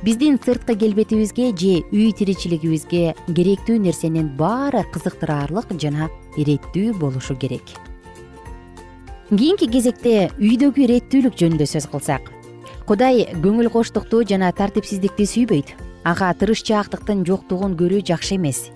Биздин 0.03 0.39
сырткы 0.39 0.77
келбетибизге 0.79 1.51
же 1.59 1.83
үй 1.91 2.13
тиричилигибизге 2.15 3.17
керектүү 3.27 3.81
нерсенин 3.83 4.31
баары 4.39 4.85
кызыктыраарлык 4.95 5.75
жана 5.83 6.09
иреттүү 6.37 6.95
болушу 7.01 7.35
керек. 7.35 7.67
Кийинки 9.29 9.67
кезекте 9.67 10.31
үйдөгү 10.39 10.87
иреттүүлүк 10.87 11.35
жөнүндө 11.35 11.67
сөз 11.67 11.91
кылсак. 11.91 12.31
Кудай 12.87 13.27
көңүл 13.43 13.73
коштукту 13.75 14.23
жана 14.23 14.53
тартипсиздикти 14.55 15.27
сүйбөйт. 15.27 15.75
Ага 16.07 16.31
тырышчаактыктын 16.39 17.27
жоктугун 17.27 17.75
көрүү 17.77 18.07
жакшы 18.07 18.39
эмес 18.39 18.69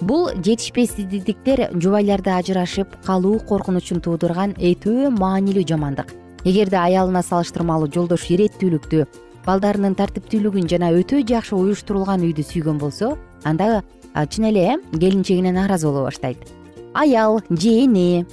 бул 0.00 0.30
жетишпесиздиктер 0.32 1.68
жубайларда 1.74 2.38
ажырашып 2.40 2.96
калуу 3.06 3.38
коркунучун 3.48 4.00
туудурган 4.00 4.54
өтө 4.56 5.10
маанилүү 5.12 5.66
жамандык. 5.68 6.14
Эгерде 6.44 6.78
аялына 6.80 7.22
салыштырмалуу 7.22 7.90
жолдош 7.92 8.28
иреттүүлүктү 8.32 9.04
балдарынын 9.44 9.96
тартиптүүлүгүн 9.98 10.68
жана 10.70 10.90
өтө 10.96 11.20
жакшы 11.28 11.56
уюштурулган 11.56 12.24
үйдү 12.24 12.44
сүйгөн 12.48 12.78
болсо 12.80 13.16
анда 13.44 13.82
чын 14.14 14.48
эле 14.50 14.78
келинчегине 14.92 15.52
нааразы 15.52 15.88
боло 15.88 16.06
баштайт. 16.08 16.38
Аял 16.94 17.40
же 17.50 17.74
эне 17.84 18.26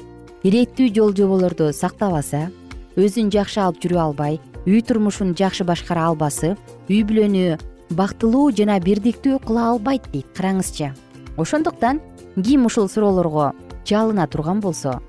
иреттүү 0.44 0.94
жол 0.96 1.16
жоболорду 1.16 1.72
сактабаса 1.74 2.48
өзүн 2.96 3.32
жакшы 3.34 3.60
алып 3.62 3.82
жүрө 3.84 4.00
албай 4.08 4.40
үй 4.66 4.82
турмушун 4.82 5.36
жакшы 5.36 5.68
башкара 5.68 6.08
албасы 6.12 6.56
үй 6.88 7.04
бүлөнү 7.04 7.60
бактылуу 7.98 8.52
жана 8.52 8.80
бирдиктүү 8.84 9.40
кыла 9.46 9.70
албайт 9.74 10.08
дейт 10.14 10.32
караңызчы 10.38 10.92
ошондуктан 11.38 12.02
ким 12.36 12.66
ушул 12.66 12.90
суроолорго 12.90 13.54
жалына 13.86 14.28
турган 14.28 14.60
болсо 14.60 15.00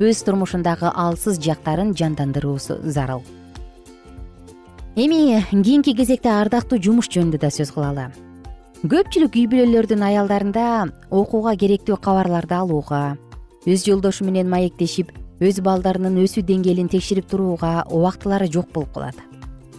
өз 0.00 0.24
турмушундагы 0.24 0.90
алсыз 0.90 1.38
жактарын 1.38 1.94
жандандыруусу 1.94 2.80
зарыл. 2.82 3.22
Эми 4.96 5.40
кийинки 5.50 5.94
кезекте 5.94 6.28
ардактуу 6.28 6.80
жумуш 6.82 7.08
жөнүндө 7.08 7.38
да 7.38 7.50
сөз 7.54 7.70
кылалы. 7.72 8.10
Көпчүлүк 8.82 9.36
үй 9.38 9.46
бүлөлөрдүн 9.46 10.02
аялдарында 10.02 10.64
окууга 11.08 11.54
керектүү 11.56 12.00
кабарларды 12.02 12.56
алууга 12.58 13.16
өз 13.64 13.84
жолдошу 13.86 14.26
менен 14.26 14.50
маектешип 14.50 15.12
өз 15.38 15.60
балдарынын 15.62 16.18
өсүү 16.24 16.42
деңгээлин 16.48 16.90
текшерип 16.90 17.28
турууга 17.30 17.84
убактылары 17.90 18.50
жок 18.50 18.72
болуп 18.74 18.92
калат. 18.96 19.16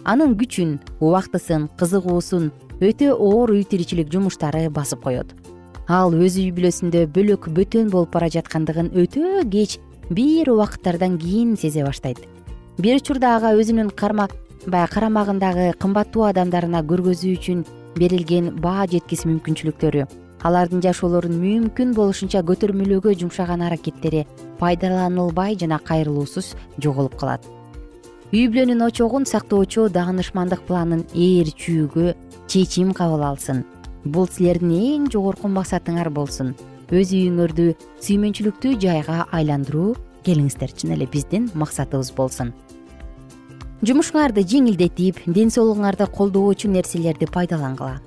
Анын 0.04 0.34
күчүн 0.40 0.78
убактысын 1.00 1.68
кызыгуусун 1.78 2.50
өтө 2.80 3.12
оор 3.14 3.54
үй 3.54 3.64
тиричилик 3.64 4.10
жумуштары 4.12 4.68
басып 4.70 5.02
коет. 5.04 5.34
Ал 5.88 6.14
өз 6.14 6.38
үй 6.40 6.50
бүлөсүндө 6.56 7.06
бөлөк 7.14 7.50
бөтөн 7.54 7.90
болуп 7.92 8.14
бара 8.14 8.30
жаткандыгын 8.32 8.94
өтө 8.96 9.44
кеч 9.52 9.78
бир 10.10 10.50
убакыттардан 10.50 11.18
кийин 11.18 11.56
сезе 11.56 11.84
баштайт. 11.84 12.24
Бир 12.78 12.96
учурда 12.98 13.36
ага 13.36 13.54
өзүнүн 13.54 13.92
баягы 14.66 14.94
карамагындагы 14.94 15.72
кымбаттуу 15.80 16.24
адамдарына 16.30 16.82
көргөзүү 16.88 17.32
үчүн 17.38 17.64
берилген 17.98 18.54
баа 18.64 18.86
жеткис 18.90 19.24
мүмкүнчүлүктөрү 19.28 20.06
алардын 20.44 20.82
жашоолорун 20.84 21.36
мүмкүн 21.40 21.94
болушунча 21.96 22.42
көтөрмөлөөгө 22.48 23.14
жумшаган 23.20 23.64
аракеттери 23.68 24.24
пайдаланылбай 24.60 25.58
жана 25.60 25.80
кайрылуусуз 25.84 26.54
жоголуп 26.80 27.18
калат 27.20 27.53
үй 28.34 28.48
бүлөнүн 28.50 28.80
очогун 28.82 29.22
сактоочу 29.30 29.84
даанышмандык 29.94 30.64
планын 30.66 31.04
ээрчүүгө 31.14 32.14
чечим 32.50 32.88
кабыл 32.90 33.22
алсын. 33.22 33.60
Бул 34.02 34.26
силердин 34.26 34.72
эң 34.74 35.04
жогорку 35.12 35.46
максатыңар 35.46 36.10
болсун. 36.10 36.50
Өз 36.90 37.12
үйүңөрдү 37.14 37.68
сүймөнчүлүктүү 38.02 38.72
жайга 38.82 39.28
айландыруу 39.30 39.92
келиңиздер 40.26 40.74
чын 40.74 40.96
эле 40.96 41.06
биздин 41.06 41.46
максатыбыз 41.54 42.10
болсун. 42.16 42.50
Жумушуңарды 43.86 44.42
жеңилдетип 44.42 45.22
ден 45.30 45.54
соолугуңарды 45.54 46.10
колдоочу 46.10 46.72
нерселерди 46.74 47.30
пайдалангыла. 47.30 48.00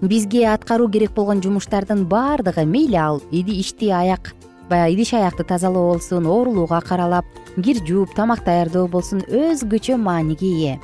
Бизге 0.00 0.46
аткаруу 0.48 0.88
керек 0.88 1.12
болгон 1.12 1.44
жумуштардын 1.44 2.06
баардыгы 2.08 2.64
мейли 2.64 2.96
ал 2.96 3.20
ишти 3.32 3.92
аяк 3.92 4.32
баягы 4.68 4.94
идиш 4.94 5.14
аякты 5.14 5.44
тазалоо 5.44 5.94
болсун 5.94 6.26
оорулууга 6.26 6.80
каралап 6.80 7.26
кир 7.56 7.80
жууп 7.84 8.14
тамак 8.14 8.44
даярдоо 8.44 8.86
болсун 8.88 9.20
өзгөчө 9.28 9.96
мааниге 9.96 10.52
ээ 10.70 10.78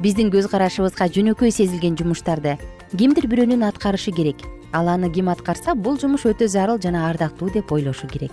биздин 0.00 0.30
көз 0.32 0.48
карашыбызга 0.52 1.08
жөнөкөй 1.12 1.52
сезилген 1.52 1.96
жумуштарды 1.96 2.56
кимдир 2.96 3.26
бирөөнүн 3.30 3.66
аткарышы 3.68 4.12
керек. 4.12 4.40
Ал 4.72 4.88
аны 4.88 5.10
ким 5.10 5.28
аткарса 5.28 5.74
бул 5.74 5.98
жумуш 5.98 6.24
өтө 6.30 6.46
зарыл 6.48 6.78
жана 6.80 7.08
ардактуу 7.08 7.50
деп 7.50 7.72
ойлошу 7.72 8.06
керек. 8.06 8.32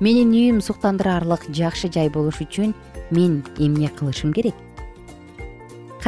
Менин 0.00 0.32
үйүм 0.32 0.62
суктандыраарлык 0.64 1.50
жакшы 1.52 1.90
жай 1.92 2.08
болуш 2.08 2.40
үчүн 2.40 2.74
мен 3.10 3.42
эмне 3.58 3.88
кылышым 3.88 4.32
керек 4.32 4.54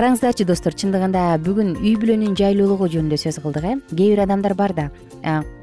караңыздарчы 0.00 0.46
достор 0.48 0.72
чындыгында 0.80 1.22
бүгүн 1.44 1.74
үй 1.76 1.90
бүлөнүн 2.00 2.32
жайлуулугу 2.38 2.86
жөнүндө 2.88 3.18
сөз 3.20 3.36
кылдык 3.44 3.66
э? 3.68 3.72
Кээ 3.90 4.14
бир 4.14 4.22
адамдар 4.24 4.54
бар 4.56 4.72
да 4.72 4.86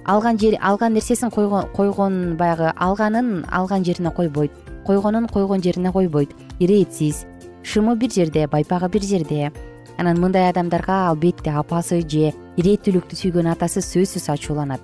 алган 0.05 0.37
жер 0.37 0.59
алган 0.61 0.93
нерсесин 0.93 1.31
койгон 1.33 2.35
баягы 2.37 2.69
алганын 2.75 3.47
алган 3.49 3.83
жерине 3.83 4.11
койбойт 4.13 4.51
койгонун 4.85 5.25
койгон 5.27 5.63
жерине 5.63 5.91
койбойт. 5.91 6.35
Иретсиз 6.59 7.25
шымы 7.63 7.95
бир 7.95 8.11
жерде 8.13 8.45
байпагы 8.47 8.89
бир 8.89 9.01
жерде. 9.01 9.51
Анан 9.97 10.21
мындай 10.21 10.51
адамдарга 10.51 11.07
албетте 11.09 11.49
апасы 11.49 12.03
же 12.05 12.29
иреттүүлүктү 12.61 13.17
сүйгөн 13.17 13.49
атасы 13.55 13.81
сөзсүз 13.81 14.29
ачууланат 14.29 14.81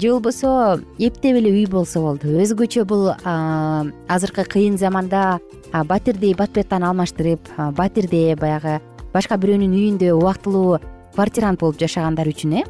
же 0.00 0.10
болбосо 0.10 0.80
эптеп 0.98 1.36
эле 1.36 1.50
үй 1.50 1.66
болсо 1.70 2.00
болду. 2.02 2.28
Өзгөчө 2.42 2.84
бул 2.84 3.12
азыркы 3.14 4.44
кыйын 4.44 4.78
заманда 4.78 5.38
батирди 5.86 6.34
бат 6.34 6.52
бияттан 6.54 6.82
алмаштырып 6.82 7.50
батирде 7.76 8.34
баягы 8.36 8.80
башка 9.14 9.38
бирөөнүн 9.38 9.74
үйүндө 9.74 10.12
убактылуу 10.16 10.80
квартирант 11.14 11.60
болуп 11.60 11.78
жашагандар 11.78 12.28
үчүн 12.28 12.58
э? 12.60 12.64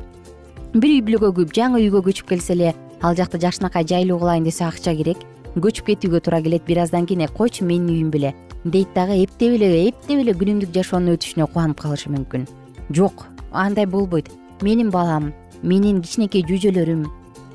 Бир 0.74 0.90
үй 0.90 1.00
бүлөгө 1.06 1.46
жаңы 1.54 1.80
үйгө 1.80 2.04
көчүп 2.10 2.28
келсе 2.34 2.52
эле 2.52 2.74
ал 3.00 3.16
жакты 3.16 3.40
жакшынакай 3.40 3.86
жайлуу 3.88 4.18
кылайын 4.18 4.44
десе 4.44 4.64
акча 4.64 4.94
керек. 4.94 5.22
Көчүп 5.54 5.86
кетүүгө 5.92 6.20
туура 6.20 6.42
келет 6.42 6.64
бир 6.66 6.82
аздан 6.82 7.06
кийин 7.06 7.24
э 7.24 7.28
койчу 7.28 7.64
менин 7.64 7.88
үйүм 7.94 8.10
беле 8.10 8.34
дейт 8.64 8.92
дагы 8.94 9.22
эптеп 9.22 9.54
эле 9.54 9.88
эптеп 9.88 10.20
эле 10.20 10.34
күнүмдүк 10.34 10.74
жашоонун 10.74 11.16
өтүшүнө 11.16 11.46
кубанып 11.46 11.80
калышы 11.80 12.10
мүмкүн. 12.10 12.48
Жок 12.90 13.26
андай 13.52 13.86
болбойт. 13.86 14.28
Менин 14.62 14.90
балам 14.90 15.32
менин 15.62 16.02
кичинекей 16.02 16.44
жүйжөлөрүм 16.48 17.06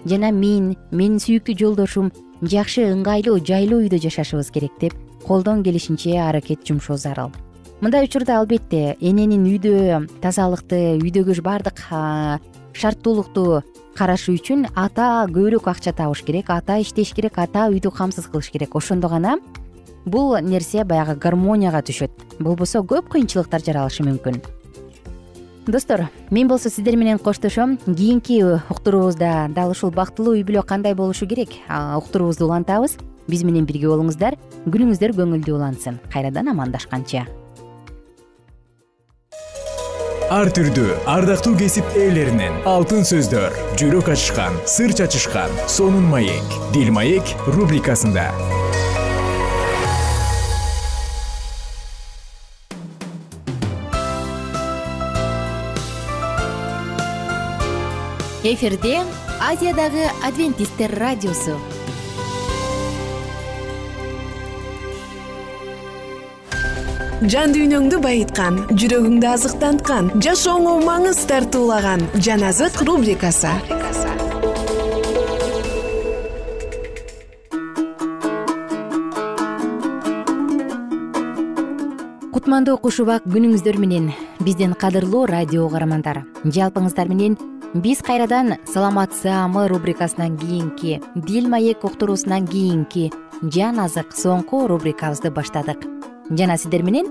жана 0.06 0.32
мен 0.32 0.76
менин 0.92 1.20
сүйүктүү 1.20 1.58
жолдошум 1.60 2.12
жакшы 2.42 2.88
ыңгайлуу 2.94 3.40
жайлуу 3.46 3.84
үйдө 3.84 4.00
жашашыбыз 4.06 4.52
керек 4.56 4.80
деп 4.80 4.96
колдон 5.26 5.64
келишинче 5.64 6.20
аракет 6.22 6.66
жумшоо 6.68 6.98
зарыл 6.98 7.34
мындай 7.82 8.06
учурда 8.06 8.40
албетте 8.40 8.96
эненин 9.00 9.46
үйдө 9.48 10.08
тазалыкты 10.22 11.00
үйдөгү 11.00 11.42
баардык 11.44 11.84
шарттуулукту 12.80 13.62
карашы 14.00 14.36
үчүн 14.38 14.70
ата 14.80 15.26
көбүрөөк 15.28 15.68
акча 15.72 15.92
табыш 15.96 16.22
керек 16.28 16.52
ата 16.56 16.78
иштеш 16.80 17.12
керек 17.16 17.40
ата 17.42 17.68
үйдү 17.68 17.92
камсыз 17.92 18.30
кылыш 18.32 18.52
керек. 18.54 18.76
Ошондо 18.76 19.10
гана 19.12 19.38
бул 20.06 20.38
нерсе 20.40 20.86
баягы 20.86 21.18
гармонияга 21.20 21.82
түшөт. 21.84 22.40
Болбосо 22.40 22.80
көп 22.80 23.12
кыйынчылыктар 23.12 23.66
жаралышы 23.66 24.08
мүмкүн 24.08 24.40
достор 25.72 26.10
мен 26.32 26.48
болсо 26.48 26.70
сиздер 26.70 26.96
менен 26.96 27.20
коштошом. 27.20 27.78
Кийинки 27.78 28.42
уктуруубузда 28.70 29.48
дал 29.50 29.72
ушул 29.72 29.92
бактылуу 29.92 30.36
үй 30.36 30.44
бүлө 30.44 30.64
кандай 30.66 30.96
болушу 30.96 31.28
керек? 31.28 31.50
Уктуруубузду 31.70 32.46
улантабыз. 32.46 32.98
Биз 33.28 33.44
менен 33.44 33.66
бирге 33.66 33.88
болуңуздар. 33.88 34.38
Күнүңүздөр 34.66 35.14
көңүлдүү 35.18 35.56
улансын. 35.56 36.00
Кайрадан 36.14 36.50
амандашканча. 36.50 37.28
Ар 40.30 40.52
түрдүү 40.54 40.94
ардактуу 41.10 41.56
кесип 41.58 41.86
ээлеринен 41.98 42.62
алтын 42.70 43.02
сөздөр 43.02 43.56
жүрөк 43.82 44.12
ачышкан 44.14 44.60
сыр 44.70 44.94
чачышкан 44.94 45.50
сонун 45.66 46.06
маек. 46.06 46.58
Дил 46.74 46.94
маек 46.94 47.26
рубрикасында 47.48 48.30
эфирде 58.44 59.02
азиядагы 59.42 60.06
адвентисттер 60.24 60.94
радиосу. 60.96 61.58
Жан 67.20 67.52
дүйнөңдү 67.52 68.00
байыткан 68.00 68.62
жүрөгүңдү 68.80 69.28
азыктанткан 69.28 70.08
жашооңо 70.24 70.78
маңыз 70.88 71.20
тартуулаган 71.28 72.06
жан 72.16 72.48
азык 72.48 72.80
рубрикасы. 72.88 73.52
Кутмандуу 82.32 82.80
куш 82.80 83.04
убак 83.04 83.28
күнүңүздөр 83.28 83.84
менен. 83.84 84.14
Биздин 84.40 84.80
кадырлуу 84.80 85.28
радио 85.28 85.68
угармандар. 85.68 86.24
Жалпыңыздар 86.48 87.12
менен 87.12 87.36
биз 87.74 88.02
кайрадан 88.02 88.56
саламат 88.66 89.14
саамы 89.14 89.68
рубрикасынан 89.68 90.38
кийинки 90.38 91.02
дил 91.16 91.48
маек 91.48 91.84
уктуруусунан 91.84 92.48
кийинки 92.48 93.12
жан 93.44 93.80
азык 93.80 94.14
соңку 94.14 94.68
рубрикабызды 94.68 95.30
баштадык. 95.30 95.86
Жана 96.30 96.58
сиздер 96.58 96.82
менен 96.82 97.06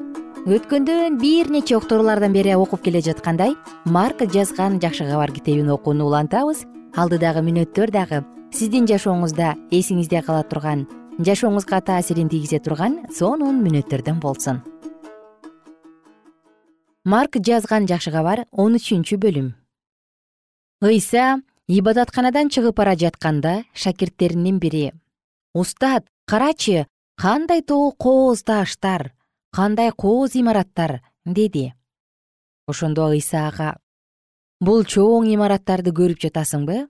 өткөндөн 0.47 1.18
бир 1.21 1.51
нече 1.51 1.77
уктуруулардан 1.77 2.33
бери 2.33 2.57
окуп 2.57 2.83
келе 2.83 3.01
жаткандай 3.01 3.55
марк 3.85 4.25
жазган 4.33 4.81
жакшы 4.81 5.07
кабар 5.07 5.31
китебин 5.31 5.71
окууну 5.71 6.07
улантабыз. 6.07 6.64
Алдыдагы 6.97 7.44
мүнөттөр 7.47 7.92
дагы 7.94 8.25
сиздин 8.51 8.87
жашооңузда 8.90 9.55
эсиңизде 9.71 10.25
кала 10.27 10.42
турган 10.42 10.88
жашооңузга 11.18 11.81
таасирин 11.85 12.29
тийгизе 12.29 12.59
турган 12.59 13.05
сонун 13.14 13.62
мүнөттөрдөн 13.62 14.18
болсун. 14.18 14.64
Марк 17.05 17.38
жазган 17.38 17.87
жакшы 17.87 18.11
кабар 18.11 18.47
он 18.51 18.75
үчүнчү 18.75 19.23
бөлүм 19.23 19.55
ыйса 20.83 21.43
ибадатканадан 21.67 22.49
чыгып 22.55 22.77
бара 22.77 22.95
жатканда 22.95 23.64
шакирттеринин 23.75 24.59
бири 24.59 24.93
устат 25.55 26.07
карачы 26.31 26.87
кандай 27.17 27.62
тоо 27.62 27.91
кооз 27.93 28.43
таштар 28.45 29.12
кандай 29.51 29.91
кооз 29.91 30.37
имараттар? 30.37 31.03
деди. 31.25 31.75
Ошондо 32.67 33.11
ыйса 33.11 33.49
ага 33.49 33.77
бул 34.61 34.85
чоң 34.85 35.27
имараттарды 35.35 35.91
көрүп 35.91 36.23
жатасыңбы? 36.23 36.87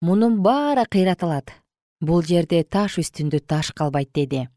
Мунун 0.00 0.42
баары 0.42 0.84
кыйратылат 0.84 1.52
бул 2.00 2.22
жерде 2.22 2.62
таш 2.64 2.98
үстүндө 2.98 3.40
таш 3.40 3.72
калбайт 3.72 4.12
деди. 4.12 4.48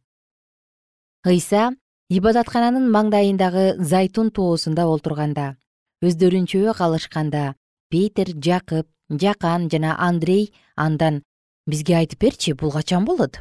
Ыйса 1.26 1.72
ибадаткананын 2.10 2.90
маңдайындагы 2.92 3.66
зайтун 3.80 4.32
тоосунда 4.32 4.86
олтурганда 4.88 5.56
өздөрүнчө 6.04 6.74
калышканда 6.78 7.56
питер 7.94 8.32
жакып 8.34 8.88
жакан 9.22 9.70
жана 9.70 9.94
андрей 10.02 10.48
андан 10.76 11.22
бизге 11.70 12.00
айтып 12.00 12.26
берчи 12.26 12.54
бул 12.58 12.72
качан 12.74 13.06
болот? 13.06 13.38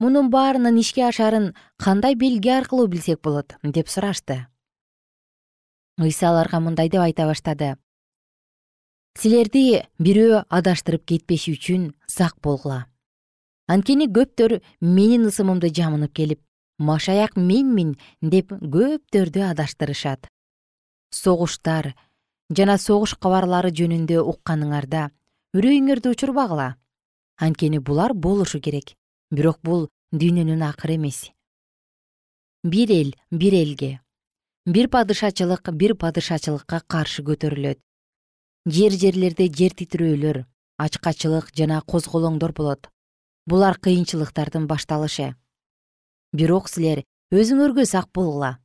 Мунун 0.00 0.28
баарынын 0.28 0.76
ишке 0.76 1.06
ашарын 1.08 1.54
кандай 1.80 2.14
белги 2.14 2.50
аркылуу 2.52 2.86
билсек 2.92 3.22
болот? 3.22 3.54
Деп 3.62 3.88
сурашты. 3.88 4.46
Ыйса 5.98 6.28
аларга 6.28 6.60
мындай 6.60 6.90
деп 6.92 7.00
айта 7.00 7.24
баштады. 7.24 7.76
Силерди 9.16 9.86
бирөө 9.96 10.44
адаштырып 10.52 11.06
кетпеши 11.08 11.56
үчүн 11.56 11.94
сак 12.06 12.36
болгула. 12.44 12.84
Анткени 13.66 14.10
көптөр 14.12 14.60
менин 14.80 15.30
ысымымды 15.30 15.72
жамынып 15.72 16.12
келип 16.12 16.42
машаяк 16.78 17.38
менмин 17.40 17.96
деп 18.20 18.52
көптөрдү 18.52 19.48
адаштырышат. 19.48 20.28
Согуштар 21.08 21.94
жана 22.50 22.76
согуш 22.78 23.14
кабарлары 23.18 23.72
жөнүндө 23.74 24.22
укканыңарда 24.22 25.10
үрөйүңөрдү 25.56 26.12
учурбагыла. 26.14 26.74
Анткени 27.36 27.80
булар 27.80 28.14
болушу 28.14 28.60
керек 28.60 28.94
бирок 29.30 29.58
бул 29.62 29.88
дүйнөнүн 30.12 30.62
акыры 30.66 30.96
эмес. 30.96 31.30
Бир 32.62 32.90
эл 32.90 33.14
бир 33.30 33.54
элге. 33.54 34.00
Бир 34.66 34.88
падышачылык 34.88 35.70
бир 35.72 35.94
падышачылыкка 35.94 36.82
каршы 36.86 37.22
көтөрүлөт. 37.22 37.80
Жер 38.66 38.92
жерлерде 38.92 39.48
жер 39.48 39.74
титирөөлөр 39.74 40.44
ачкачылык 40.78 41.50
жана 41.54 41.80
козголоңдор 41.82 42.52
болот. 42.52 42.90
Булар 43.46 43.78
кыйынчылыктардын 43.78 44.66
башталышы. 44.66 45.34
Бирок 46.32 46.68
силер 46.68 47.04
өзүңөргө 47.34 47.86
сак 47.86 48.10
болгула 48.14 48.58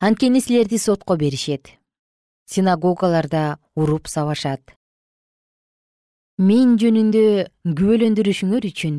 анткени 0.00 0.40
силерди 0.40 0.78
сотко 0.78 1.16
беришет 1.16 1.79
синагогаларда 2.50 3.58
уруп 3.78 4.08
сабашат. 4.10 4.74
Мен 6.38 6.74
жөнүндө 6.80 7.22
күбөлөндүрүшүңөр 7.78 8.66
үчүн 8.70 8.96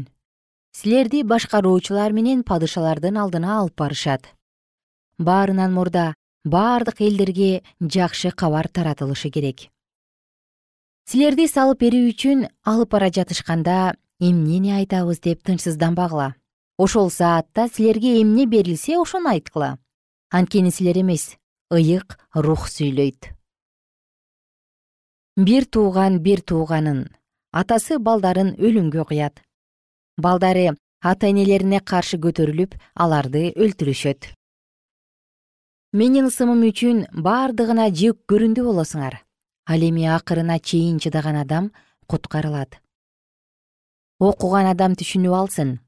силерди 0.77 1.23
башкаруучулар 1.27 2.13
менен 2.15 2.45
падышалардын 2.47 3.17
алдына 3.19 3.57
алып 3.59 3.75
барышат. 3.81 4.29
Баарынан 5.19 5.73
мурда 5.73 6.13
бардык 6.45 7.01
элдерге 7.01 7.63
жакшы 7.81 8.31
кабар 8.31 8.69
таратылышы 8.69 9.29
керек. 9.29 9.67
Силерди 11.09 11.49
салып 11.51 11.81
берүү 11.83 12.13
үчүн 12.13 12.47
алып 12.63 12.93
бара 12.95 13.11
жатышканда 13.11 13.95
эмнени 14.21 14.71
айтабыз 14.77 15.19
деп 15.19 15.43
тынчсызданбагыла 15.43 16.35
ошол 16.77 17.11
саатта 17.11 17.67
силерге 17.67 18.21
эмне 18.21 18.45
берилсе 18.45 18.97
ошону 18.97 19.29
айткыла. 19.29 19.77
Анткени 20.29 20.71
силер 20.71 21.01
эмес 21.01 21.35
ыйык 21.69 22.17
рух 22.33 22.69
сүйлөйт 22.69 23.40
бир 25.47 25.65
тууган 25.65 26.19
бир 26.21 26.41
тууганын 26.49 26.99
атасы 27.59 27.97
балдарын 28.07 28.49
өлүмгө 28.67 29.05
куят 29.09 29.39
балдары 30.25 30.65
ата 31.11 31.29
энелерине 31.31 31.79
каршы 31.91 32.19
көтөрүлүп 32.25 32.75
аларды 32.93 33.49
өлтүрүшөт. 33.57 34.27
Менин 35.97 36.27
ысымым 36.29 36.61
үчүн 36.69 36.99
бардыгына 37.27 37.87
жек 38.01 38.19
көрүндү 38.29 38.65
болосуңар 38.67 39.17
ал 39.65 39.85
эми 39.87 40.05
акырына 40.17 40.59
чейин 40.59 40.99
чыдаган 40.99 41.39
адам 41.41 41.71
куткарылат. 42.07 42.77
Окуган 44.19 44.69
адам 44.69 44.93
түшүнүп 44.93 45.33
алсын. 45.39 45.79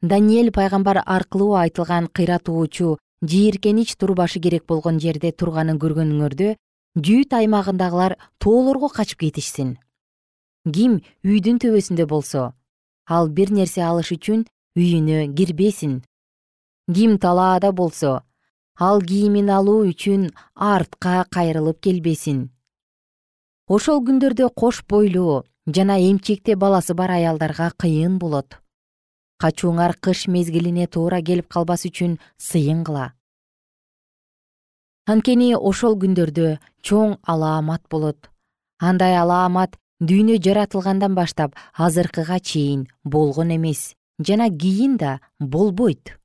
Даниэль 0.00 0.54
пайгамбар 0.54 1.02
аркылуу 1.04 1.58
айтылган 1.60 2.08
кыйратуучу 2.08 2.96
жийиркенич 3.20 3.96
турбашы 3.96 4.40
керек 4.40 4.64
болгон 4.66 4.98
жерде 4.98 5.32
турганын 5.32 5.82
көргөнүңөрдө 5.82 6.54
жүйүт 6.96 7.34
аймагындагылар 7.34 8.16
тоолорго 8.38 8.88
качып 8.88 9.20
кетишсин. 9.26 9.76
Ким 10.64 11.00
үйдүн 11.24 11.60
төбөсүндө 11.62 12.06
болсо 12.08 12.52
ал 13.06 13.28
бир 13.28 13.52
нерсе 13.52 13.82
алыш 13.84 14.12
үчүн 14.16 14.44
үйүнө 14.76 15.34
кирбесин. 15.36 16.02
Ким 16.92 17.18
талаада 17.18 17.72
болсо 17.72 18.22
ал 18.78 19.02
кийимин 19.02 19.50
алуу 19.50 19.84
үчүн 19.90 20.30
артка 20.54 21.24
кайрылып 21.30 21.80
келбесин. 21.80 22.48
Ошол 23.68 24.00
күндөрдө 24.06 24.48
кош 24.54 24.82
бойлуу 24.88 25.44
жана 25.66 25.98
эмчекте 26.00 26.56
баласы 26.56 26.94
бар 26.94 27.10
аялдарга 27.18 27.70
кыйын 27.76 28.18
болот. 28.18 28.56
Качууңар 29.38 29.94
кыш 30.00 30.26
мезгилине 30.26 30.86
туура 30.86 31.22
келип 31.22 31.48
калбас 31.48 31.84
үчүн 31.86 32.18
сыйынгыла 32.38 33.12
анткени 35.08 35.54
ошол 35.56 35.96
күндөрдө 36.02 36.58
чоң 36.84 37.16
алаамат 37.24 37.82
болот. 37.90 38.28
Андай 38.78 39.16
алаамат 39.16 39.78
дүйнө 40.00 40.36
жаратылгандан 40.44 41.14
баштап 41.16 41.56
азыркыга 41.74 42.38
чейин 42.40 42.86
болгон 43.04 43.54
эмес 43.56 43.94
жана 44.20 44.50
кийин 44.50 44.96
да 44.96 45.20
болбойт. 45.40 46.18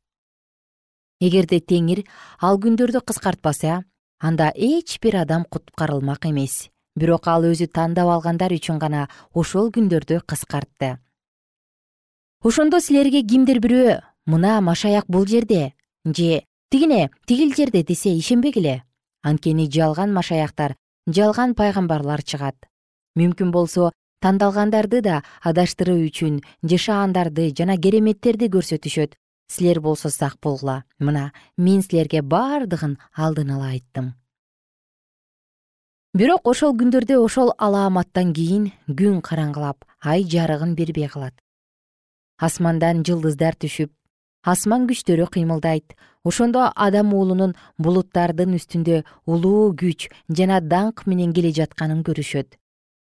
Эгерде 1.21 1.59
теңир 1.59 2.03
ал 2.41 2.59
күндөрдү 2.59 3.01
кыскартпаса 3.07 3.83
анда 4.19 4.51
эч 4.55 4.99
бир 4.99 5.21
адам 5.21 5.45
куткарылмак 5.45 6.25
эмес. 6.25 6.69
Бирок 6.95 7.27
ал 7.27 7.45
өзү 7.47 7.67
тандап 7.71 8.09
алгандар 8.09 8.51
үчүн 8.51 8.79
гана 8.79 9.07
ошол 9.33 9.71
күндөрдү 9.71 10.21
кыскартты. 10.27 10.99
Ошондо 12.43 12.81
силерге 12.83 13.23
кимдир 13.23 13.61
бирөө 13.63 14.01
мына 14.27 14.59
машаяк 14.61 15.05
бул 15.07 15.25
жерде 15.25 15.73
же 16.03 16.43
тигине 16.73 17.11
тигил 17.27 17.53
жерде 17.53 17.83
десе 17.83 18.09
ишенбегиле. 18.17 18.81
Анткени 19.21 19.69
жалган 19.69 20.11
машаяктар 20.11 20.73
жалган 21.05 21.53
пайгамбарлар 21.53 22.23
чыгат. 22.25 22.55
Мүмкүн 23.15 23.51
болсо 23.53 23.91
тандалгандарды 24.25 25.03
да 25.05 25.19
адаштыруу 25.45 25.99
үчүн 26.07 26.41
жашаандарды 26.65 27.53
жана 27.53 27.77
кереметтерди 27.77 28.49
көрсөтүшөт. 28.49 29.13
Силер 29.53 29.81
болсо 29.81 30.09
сак 30.09 30.39
болгула. 30.41 30.83
Мына 30.97 31.31
мен 31.57 31.83
силерге 31.83 32.23
бардыгын 32.23 32.97
алдын 33.13 33.51
ала 33.53 33.69
айттым. 33.77 34.15
Бирок 36.17 36.41
ошол 36.47 36.73
күндөрдө 36.73 37.21
ошол 37.21 37.53
алааматтан 37.59 38.33
кийин 38.33 38.71
күн 38.89 39.21
караңгылап 39.21 39.85
ай 40.01 40.25
жарыгын 40.25 40.73
бербей 40.73 41.07
калат. 41.07 41.37
Асмандан 42.41 43.05
жылдыздар 43.05 43.53
түшүп 43.61 43.93
асман 44.43 44.87
күчтөрү 44.87 45.27
кыймылдайт. 45.33 45.95
Ошондо 46.23 46.69
адам 46.75 47.13
уулунун 47.13 47.55
булуттардын 47.79 48.55
үстүндө 48.59 49.03
улуу 49.25 49.73
күч 49.75 50.09
жана 50.29 50.59
даңк 50.61 51.03
менен 51.07 51.33
келе 51.35 51.51
жатканын 51.51 52.03
көрүшөт. 52.07 52.55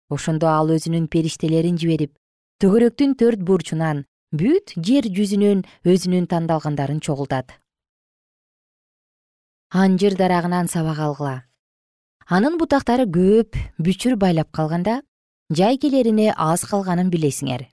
Ошондо 0.10 0.50
ал 0.50 0.70
өзүнүн 0.74 1.08
периштелерин 1.08 1.78
жиберип 1.78 2.14
төгөрөктүн 2.62 3.16
төрт 3.16 3.42
бурчунан 3.46 4.06
бүт 4.36 4.74
жер 4.76 5.06
жүзүнөн 5.10 5.64
өзүнүн 5.86 6.26
тандалгандарын 6.30 7.00
чогултат. 7.00 7.54
Анжыр 9.70 10.18
дарагынан 10.18 10.68
сабак 10.68 11.00
алгыла. 11.00 11.46
Анын 12.26 12.58
бутактары 12.58 13.06
көп 13.06 13.58
бүчүр 13.78 14.18
байлап 14.18 14.52
калганда 14.52 15.02
жай 15.50 15.78
келерине 15.78 16.34
аз 16.36 16.66
калганын 16.66 17.10
билесиңер. 17.10 17.70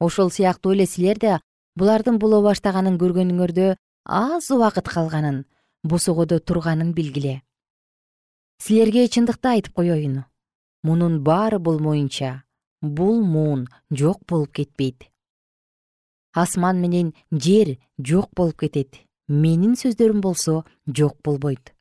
Ошол 0.00 0.30
сыяктуу 0.30 0.72
эле 0.72 0.86
силер 0.86 1.18
да 1.20 1.40
булардын 1.78 2.18
боло 2.18 2.42
баштаганын 2.44 2.98
көргөнүңөрдө 3.00 3.76
аз 4.04 4.50
убакыт 4.50 4.88
калганын 4.88 5.44
босогодо 5.84 6.38
турганын 6.40 6.92
билгиле. 6.94 7.42
Силерге 8.62 9.08
чындыкты 9.08 9.56
айтып 9.56 9.74
коеюн 9.74 10.24
мунун 10.82 11.22
баары 11.22 11.58
болмоюнча 11.58 12.42
бул 12.82 13.22
муун 13.22 13.68
жок 13.90 14.20
болуп 14.28 14.52
кетпейт. 14.52 15.08
Асман 16.32 16.80
менен 16.80 17.14
жер 17.30 17.78
жок 17.98 18.30
болуп 18.34 18.60
кетет. 18.60 19.00
Менин 19.28 19.76
сөздөрүм 19.78 20.20
болсо 20.20 20.64
жок 20.86 21.18
болбойт. 21.24 21.72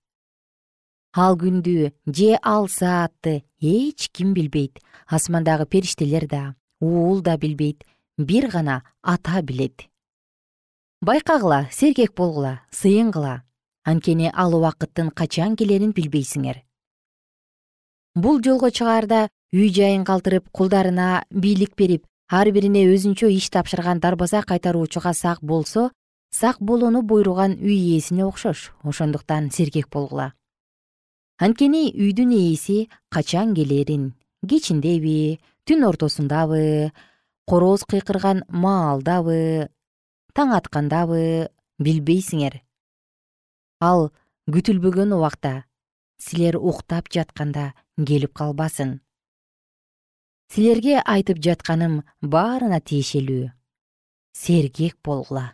Ал 1.14 1.36
күндү 1.36 1.92
же 2.06 2.38
ал 2.42 2.70
саатты 2.70 3.44
эч 3.60 4.10
ким 4.12 4.34
билбейт. 4.34 4.80
Асмандагы 5.08 5.66
периштелер 5.66 6.28
да 6.28 6.56
уул 6.80 7.22
да 7.22 7.38
билбейт 7.38 7.84
бир 8.26 8.50
гана 8.50 8.84
ата 9.02 9.42
билет. 9.42 9.88
Байкагыла 11.02 11.68
сергек 11.72 12.14
болгула 12.16 12.62
сыйынгыла 12.72 13.44
анткени 13.84 14.32
ал 14.34 14.54
убакыттын 14.56 15.10
качан 15.10 15.56
келерин 15.56 15.92
билбейсиңер. 15.92 16.62
Бул 18.16 18.42
жолго 18.44 18.70
чыгаарда 18.70 19.30
үй 19.54 19.72
жайын 19.74 20.04
калтырып 20.06 20.50
кулдарына 20.52 21.24
бийлик 21.32 21.76
берип 21.76 22.06
ар 22.30 22.52
бирине 22.52 22.86
өзүнчө 22.94 23.32
иш 23.32 23.50
тапшырган 23.50 24.00
дарбаза 24.00 24.44
кайтаруучуга 24.44 25.14
сак 25.14 25.42
болсо 25.42 25.90
сак 26.32 26.62
болууну 26.62 27.02
буйруган 27.02 27.58
үй 27.60 27.96
ээсине 27.96 28.26
окшош. 28.26 28.72
Ошондуктан 28.84 29.52
сергек 29.52 29.90
болгула. 29.90 30.34
Анткени 31.40 31.92
үйдүн 31.92 32.32
ээси 32.38 32.90
качан 33.10 33.56
келерин? 33.56 34.14
Кечиндеби 34.48 35.40
түн 35.66 35.84
ортосундабы 35.90 36.92
короз 37.50 37.86
кыйкырган 37.90 38.44
маалдабы 38.50 39.70
таң 40.38 40.54
аткандабы 40.58 41.50
билбейсиңер. 41.82 42.62
Ал 43.82 44.12
күтүлбөгөн 44.52 45.16
убакта 45.18 45.54
силер 46.22 46.58
уктап 46.58 47.10
жатканда 47.14 47.72
келип 47.98 48.34
калбасын. 48.38 49.00
Силерге 50.52 51.00
айтып 51.00 51.40
жатканым 51.40 52.02
баарына 52.22 52.82
тиешелүү. 52.84 53.52
Сергек 54.36 54.98
болгула 55.04 55.52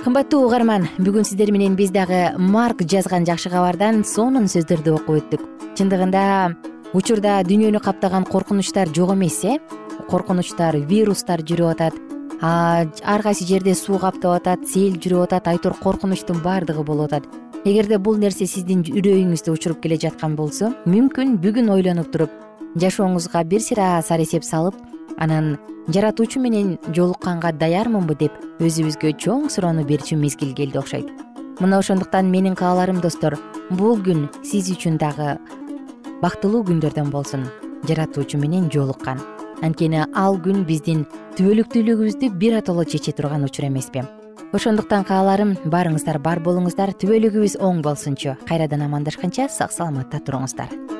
кымбаттуу 0.00 0.46
угарман 0.46 0.86
бүгүн 0.96 1.26
сиздер 1.28 1.50
менен 1.52 1.74
биз 1.76 1.90
дагы 1.92 2.32
марк 2.40 2.80
жазган 2.88 3.26
жакшы 3.28 3.50
кабардан 3.52 4.00
сонун 4.08 4.46
сөздөрдү 4.48 4.94
окуп 4.96 5.18
өттүк. 5.18 5.42
Чындыгында 5.76 6.22
учурда 6.96 7.34
дүйнөнү 7.44 7.82
каптаган 7.84 8.24
коркунучтар 8.24 8.88
жок 8.96 9.12
эмес 9.12 9.42
э? 9.44 9.58
Коркунучтар 10.08 10.78
вирустар 10.88 11.44
жүрүп 11.44 11.74
атат 11.74 11.98
ар 12.40 13.22
кайсы 13.22 13.44
жерде 13.44 13.74
суу 13.74 13.98
каптап 14.00 14.38
атат 14.38 14.64
сел 14.64 14.96
жүрүп 14.96 15.26
атат 15.28 15.52
айтор 15.52 15.76
коркунучтун 15.76 16.40
баардыгы 16.40 16.82
болуп 16.82 17.12
атат. 17.12 17.28
Эгерде 17.64 17.98
бул 17.98 18.16
нерсе 18.16 18.46
сиздин 18.48 18.80
үрөйүңүздү 18.80 19.52
учуруп 19.52 19.82
келе 19.84 20.00
жаткан 20.00 20.32
болсо 20.32 20.72
мүмкүн 20.88 21.36
бүгүн 21.44 21.68
ойлонуп 21.76 22.08
туруп 22.08 22.32
жашооңузга 22.80 23.44
бир 23.44 23.60
сыйра 23.60 23.98
сар 24.00 24.24
эсеп 24.24 24.48
салып 24.48 24.80
анан 25.18 25.56
жаратуучу 25.88 26.40
менен 26.40 26.76
жолукканга 26.94 27.52
даярмынбы 27.52 28.18
деп 28.20 28.36
өзүбүзгө 28.60 29.16
чоң 29.18 29.48
суроону 29.50 29.86
берчү 29.88 30.18
мезгил 30.20 30.54
келди 30.54 30.78
окшойт 30.78 31.10
мына 31.60 31.78
ошондуктан 31.78 32.30
менин 32.30 32.54
кааларым 32.54 33.00
достор 33.00 33.38
бул 33.70 33.98
күн 33.98 34.28
сиз 34.42 34.70
үчүн 34.74 34.96
дагы 34.98 35.38
бактылуу 36.22 36.62
күндөрдөн 36.68 37.10
болсун 37.10 37.48
жаратуучу 37.88 38.38
менен 38.38 38.70
жолуккан. 38.70 39.20
Анткени 39.62 40.04
ал 40.16 40.38
күн 40.40 40.64
биздин 40.68 41.04
түбөлүктүүлүгүбүздү 41.38 42.30
биротоло 42.40 42.84
чече 42.84 43.12
турган 43.12 43.44
учур 43.44 43.68
эмеспи. 43.68 44.04
Ошондуктан 44.52 45.04
кааларым 45.04 45.56
баарыңыздар 45.64 46.18
бар 46.18 46.40
болуңуздар 46.44 46.94
түбөлүгүбүз 47.00 47.60
оң 47.60 47.82
болсунчу. 47.84 48.38
Кайрадан 48.48 48.86
амандашканча 48.88 49.48
сак 49.48 49.72
саламатта 49.76 50.24
туруңуздар 50.24 50.99